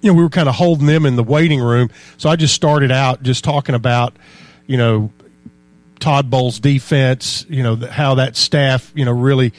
You 0.00 0.10
know, 0.10 0.18
we 0.18 0.22
were 0.22 0.28
kind 0.28 0.50
of 0.50 0.54
holding 0.56 0.86
them 0.86 1.06
in 1.06 1.16
the 1.16 1.22
waiting 1.22 1.60
room, 1.60 1.88
so 2.18 2.28
I 2.28 2.36
just 2.36 2.52
started 2.52 2.92
out 2.92 3.22
just 3.22 3.42
talking 3.42 3.74
about, 3.74 4.14
you 4.66 4.76
know, 4.76 5.10
Todd 5.98 6.28
Bowles' 6.28 6.60
defense. 6.60 7.46
You 7.48 7.62
know, 7.62 7.76
how 7.76 8.16
that 8.16 8.36
staff, 8.36 8.92
you 8.94 9.06
know, 9.06 9.12
really 9.12 9.54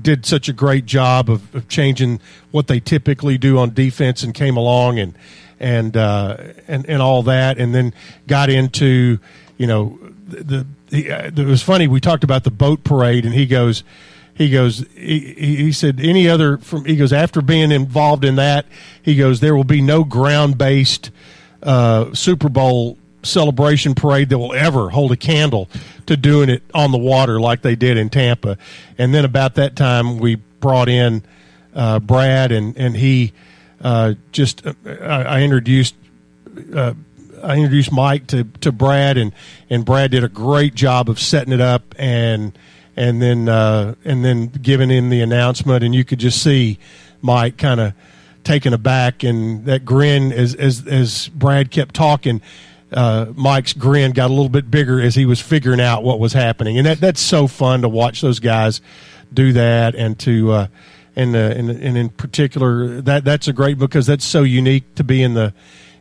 did 0.00 0.24
such 0.24 0.48
a 0.48 0.54
great 0.54 0.86
job 0.86 1.28
of, 1.28 1.54
of 1.54 1.68
changing 1.68 2.18
what 2.50 2.66
they 2.66 2.80
typically 2.80 3.36
do 3.36 3.58
on 3.58 3.74
defense, 3.74 4.22
and 4.22 4.32
came 4.32 4.56
along 4.56 4.98
and 4.98 5.14
and 5.60 5.96
uh, 5.96 6.36
and 6.66 6.88
and 6.88 7.02
all 7.02 7.22
that, 7.24 7.58
and 7.58 7.74
then 7.74 7.94
got 8.26 8.50
into 8.50 9.18
you 9.58 9.66
know 9.66 9.98
the, 10.26 10.66
the 10.88 11.12
uh, 11.12 11.26
it 11.26 11.46
was 11.46 11.62
funny. 11.62 11.86
We 11.86 12.00
talked 12.00 12.24
about 12.24 12.44
the 12.44 12.50
boat 12.50 12.82
parade, 12.82 13.24
and 13.24 13.34
he 13.34 13.46
goes. 13.46 13.84
He 14.32 14.48
goes. 14.48 14.86
He, 14.94 15.34
he 15.34 15.72
said 15.72 16.00
any 16.00 16.26
other 16.26 16.56
from. 16.56 16.86
He 16.86 16.96
goes 16.96 17.12
after 17.12 17.42
being 17.42 17.70
involved 17.70 18.24
in 18.24 18.36
that. 18.36 18.64
He 19.02 19.14
goes. 19.14 19.40
There 19.40 19.54
will 19.54 19.64
be 19.64 19.82
no 19.82 20.02
ground 20.02 20.56
based 20.56 21.10
uh, 21.62 22.14
Super 22.14 22.48
Bowl 22.48 22.96
celebration 23.22 23.94
parade 23.94 24.30
that 24.30 24.38
will 24.38 24.54
ever 24.54 24.88
hold 24.88 25.12
a 25.12 25.16
candle 25.16 25.68
to 26.06 26.16
doing 26.16 26.48
it 26.48 26.62
on 26.72 26.90
the 26.90 26.98
water 26.98 27.38
like 27.38 27.60
they 27.60 27.76
did 27.76 27.98
in 27.98 28.08
Tampa. 28.08 28.56
And 28.96 29.14
then 29.14 29.26
about 29.26 29.56
that 29.56 29.76
time, 29.76 30.16
we 30.18 30.36
brought 30.36 30.88
in 30.88 31.22
uh, 31.74 31.98
Brad, 31.98 32.50
and 32.50 32.74
and 32.78 32.96
he 32.96 33.32
uh, 33.80 34.14
just 34.32 34.66
uh, 34.66 34.74
I, 34.86 35.22
I, 35.22 35.40
introduced. 35.42 35.94
Uh, 36.74 36.94
I 37.42 37.56
introduced 37.56 37.90
Mike 37.90 38.26
to, 38.28 38.44
to 38.60 38.72
Brad, 38.72 39.16
and, 39.16 39.32
and 39.70 39.84
Brad 39.84 40.10
did 40.10 40.24
a 40.24 40.28
great 40.28 40.74
job 40.74 41.08
of 41.08 41.18
setting 41.18 41.52
it 41.52 41.60
up, 41.60 41.94
and 41.98 42.56
and 42.96 43.22
then 43.22 43.48
uh, 43.48 43.94
and 44.04 44.24
then 44.24 44.48
giving 44.48 44.90
in 44.90 45.08
the 45.08 45.22
announcement, 45.22 45.82
and 45.82 45.94
you 45.94 46.04
could 46.04 46.18
just 46.18 46.42
see 46.42 46.78
Mike 47.22 47.56
kind 47.56 47.80
of 47.80 47.94
taken 48.44 48.74
aback, 48.74 49.22
and 49.22 49.64
that 49.64 49.84
grin 49.84 50.32
as 50.32 50.54
as 50.54 50.86
as 50.86 51.28
Brad 51.28 51.70
kept 51.70 51.94
talking. 51.94 52.42
Uh, 52.92 53.26
Mike's 53.36 53.72
grin 53.72 54.10
got 54.10 54.26
a 54.26 54.34
little 54.34 54.48
bit 54.48 54.68
bigger 54.68 55.00
as 55.00 55.14
he 55.14 55.24
was 55.24 55.40
figuring 55.40 55.80
out 55.80 56.02
what 56.02 56.18
was 56.18 56.32
happening, 56.32 56.76
and 56.76 56.86
that 56.86 57.00
that's 57.00 57.20
so 57.20 57.46
fun 57.46 57.82
to 57.82 57.88
watch 57.88 58.20
those 58.20 58.40
guys 58.40 58.80
do 59.32 59.52
that, 59.52 59.94
and 59.94 60.18
to 60.18 60.50
uh, 60.50 60.66
and, 61.16 61.34
uh, 61.34 61.38
and 61.38 61.70
and 61.70 61.96
in 61.96 62.08
particular 62.08 63.00
that 63.00 63.24
that's 63.24 63.48
a 63.48 63.52
great 63.52 63.78
because 63.78 64.06
that's 64.06 64.24
so 64.24 64.42
unique 64.42 64.94
to 64.94 65.04
be 65.04 65.22
in 65.22 65.34
the 65.34 65.52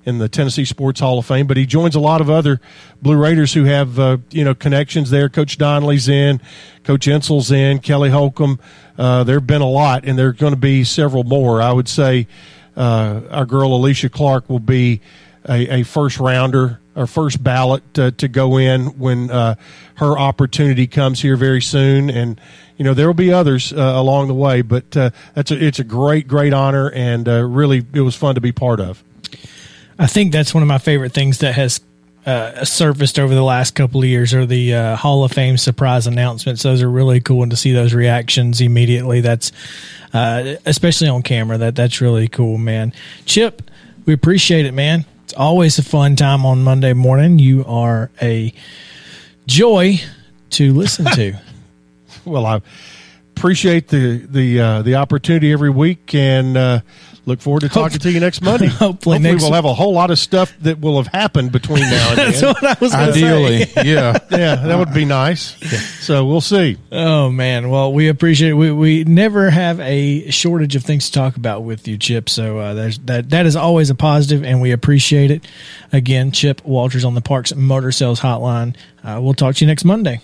in 0.06 0.18
the 0.18 0.30
Tennessee 0.30 0.66
Sports 0.66 1.00
Hall 1.00 1.20
of 1.20 1.26
Fame. 1.26 1.48
But 1.48 1.58
he 1.58 1.66
joins 1.66 1.96
a 1.96 2.00
lot 2.00 2.22
of 2.22 2.30
other 2.30 2.60
Blue 3.02 3.18
Raiders 3.18 3.54
who 3.54 3.66
have 3.66 4.00
uh, 4.00 4.18
you 4.32 4.44
know 4.44 4.56
connections 4.56 5.10
there. 5.10 5.30
Coach 5.30 5.58
Donnelly's 5.58 6.08
in, 6.08 6.42
Coach 6.84 7.08
Insell's 7.08 7.52
in, 7.52 7.80
Kelly 7.80 8.10
Holcomb. 8.10 8.60
Uh, 8.98 9.24
there 9.24 9.36
have 9.36 9.48
been 9.48 9.62
a 9.62 9.70
lot, 9.70 10.06
and 10.06 10.18
there 10.18 10.28
are 10.28 10.34
going 10.34 10.54
to 10.54 10.60
be 10.60 10.84
several 10.84 11.24
more. 11.24 11.62
I 11.62 11.72
would 11.72 11.88
say 11.88 12.28
uh, 12.76 13.22
our 13.30 13.46
girl 13.46 13.72
Alysha 13.72 14.12
Clark 14.12 14.50
will 14.50 14.60
be 14.60 15.02
a, 15.48 15.80
a 15.80 15.84
first 15.84 16.20
rounder 16.20 16.80
or 16.96 17.08
first 17.08 17.42
ballot 17.42 17.82
to, 17.94 18.12
to 18.12 18.28
go 18.28 18.58
in 18.58 18.98
when 19.00 19.32
uh, 19.32 19.56
her 19.96 20.18
opportunity 20.18 20.88
comes 20.88 21.22
here 21.22 21.38
very 21.38 21.62
soon, 21.62 22.10
and 22.10 22.42
you 22.80 22.86
know 22.86 22.96
there 22.96 23.06
will 23.06 23.14
be 23.14 23.32
others 23.32 23.72
uh, 23.72 23.76
along 23.76 24.30
the 24.30 24.34
way. 24.34 24.64
But 24.64 24.98
uh, 24.98 25.12
that's 25.36 25.52
a, 25.52 25.64
it's 25.64 25.78
a 25.78 25.84
great 25.84 26.28
great 26.28 26.54
honor, 26.54 26.90
and 26.90 27.28
uh, 27.28 27.44
really 27.44 27.86
it 27.94 28.02
was 28.02 28.16
fun 28.16 28.34
to 28.36 28.42
be 28.42 28.52
part 28.52 28.80
of. 28.80 29.04
I 30.00 30.08
think 30.08 30.32
that's 30.32 30.54
one 30.54 30.64
of 30.64 30.68
my 30.68 30.78
favorite 30.78 31.12
things 31.12 31.40
that 31.40 31.56
has 31.56 31.82
uh, 32.26 32.64
surfaced 32.64 33.20
over 33.20 33.36
the 33.36 33.44
last 33.44 33.76
couple 33.76 34.02
of 34.02 34.08
years 34.08 34.34
are 34.34 34.46
the 34.46 34.74
uh, 34.74 34.96
Hall 34.96 35.26
of 35.26 35.32
Fame 35.34 35.58
surprise 35.58 36.08
announcements. 36.08 36.64
Those 36.64 36.82
are 36.82 36.90
really 36.90 37.20
cool, 37.20 37.44
and 37.44 37.52
to 37.52 37.58
see 37.58 37.74
those 37.74 37.94
reactions 37.94 38.62
immediately, 38.62 39.20
that's 39.20 39.52
uh, 40.14 40.56
especially 40.66 41.10
on 41.10 41.22
camera. 41.22 41.58
That 41.58 41.76
that's 41.76 42.00
really 42.00 42.30
cool, 42.30 42.58
man. 42.58 42.94
Chip, 43.26 43.62
we 44.06 44.14
appreciate 44.14 44.66
it, 44.66 44.74
man. 44.74 45.06
It's 45.26 45.34
always 45.34 45.78
a 45.80 45.84
fun 45.84 46.16
time 46.16 46.46
on 46.46 46.64
Monday 46.64 46.94
morning. 46.94 47.40
You 47.40 47.66
are 47.66 48.10
a 48.22 48.54
joy 49.48 50.00
to 50.52 50.74
listen 50.74 51.06
to. 51.06 51.34
well, 52.26 52.46
I 52.46 52.62
appreciate 53.36 53.88
the 53.88 54.18
the 54.30 54.60
uh, 54.60 54.82
the 54.82 54.96
opportunity 54.96 55.52
every 55.54 55.70
week, 55.70 56.14
and 56.14 56.58
uh, 56.58 56.82
look 57.26 57.40
forward 57.40 57.62
to 57.62 57.70
talking 57.70 58.00
to 58.00 58.12
you 58.12 58.20
next 58.20 58.42
Monday. 58.42 58.66
Hopefully, 58.68 58.88
Hopefully 58.88 59.20
next 59.20 59.44
we'll 59.44 59.54
have 59.54 59.64
a 59.66 59.74
whole 59.74 59.94
lot 59.94 60.12
of 60.12 60.20
stuff 60.20 60.54
that 60.60 60.80
will 60.82 61.02
have 61.02 61.08
happened 61.08 61.52
between 61.54 61.82
now 61.84 62.10
and 62.10 62.18
That's 62.18 62.42
then. 62.42 62.50
what 62.54 62.64
I 62.66 62.76
was 62.82 62.94
Ideally, 62.94 63.66
say. 63.66 63.84
yeah. 63.86 64.18
yeah, 64.30 64.56
that 64.56 64.78
would 64.78 64.94
be 64.94 65.06
nice. 65.06 65.56
So 66.06 66.26
we'll 66.26 66.42
see. 66.42 66.78
Oh 66.92 67.30
man, 67.30 67.70
well 67.70 67.94
we 67.94 68.10
appreciate 68.10 68.50
it. 68.50 68.56
We 68.56 68.72
we 68.72 69.04
never 69.06 69.50
have 69.50 69.80
a 69.80 70.30
shortage 70.32 70.76
of 70.76 70.84
things 70.84 71.06
to 71.06 71.12
talk 71.14 71.38
about 71.38 71.64
with 71.64 71.88
you, 71.88 71.98
Chip. 71.98 72.28
So 72.30 72.58
uh, 72.60 72.74
there's 72.74 73.00
that 73.00 73.30
that 73.30 73.46
is 73.46 73.56
always 73.56 73.90
a 73.90 73.96
positive, 73.96 74.44
and 74.44 74.62
we 74.62 74.72
appreciate 74.72 75.32
it. 75.32 75.46
Again, 75.94 76.32
Chip 76.32 76.64
Walters 76.66 77.06
on 77.06 77.16
the 77.16 77.22
Parks 77.22 77.56
Motor 77.56 77.94
Sales 77.94 78.20
Hotline. 78.20 78.76
Uh, 79.02 79.20
we'll 79.22 79.34
talk 79.34 79.56
to 79.56 79.64
you 79.64 79.68
next 79.68 79.86
Monday. 79.86 80.20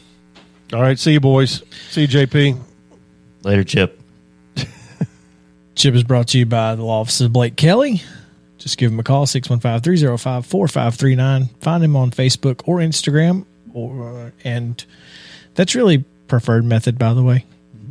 All 0.73 0.81
right, 0.81 0.97
see 0.97 1.13
you 1.13 1.19
boys. 1.19 1.61
See 1.89 2.01
you, 2.01 2.07
JP. 2.07 2.59
Later, 3.43 3.63
Chip. 3.63 4.01
Chip 5.75 5.93
is 5.93 6.03
brought 6.03 6.29
to 6.29 6.39
you 6.39 6.45
by 6.45 6.73
the 6.75 6.83
law 6.83 7.01
offices 7.01 7.27
of 7.27 7.33
Blake 7.33 7.55
Kelly. 7.55 8.01
Just 8.57 8.77
give 8.79 8.91
him 8.91 8.99
a 8.99 9.03
call, 9.03 9.27
615-305-4539. 9.27 11.49
Find 11.61 11.83
him 11.83 11.95
on 11.95 12.09
Facebook 12.09 12.61
or 12.65 12.79
Instagram. 12.79 13.45
or 13.73 14.33
And 14.43 14.83
that's 15.53 15.75
really 15.75 16.03
preferred 16.27 16.65
method, 16.65 16.97
by 16.97 17.13
the 17.13 17.21
way, 17.21 17.45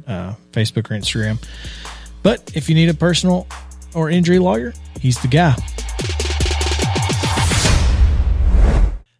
uh, 0.08 0.34
Facebook 0.52 0.90
or 0.90 0.94
Instagram. 0.98 1.40
But 2.24 2.50
if 2.56 2.68
you 2.68 2.74
need 2.74 2.88
a 2.88 2.94
personal 2.94 3.46
or 3.94 4.10
injury 4.10 4.40
lawyer, 4.40 4.72
he's 5.00 5.20
the 5.20 5.28
guy. 5.28 5.54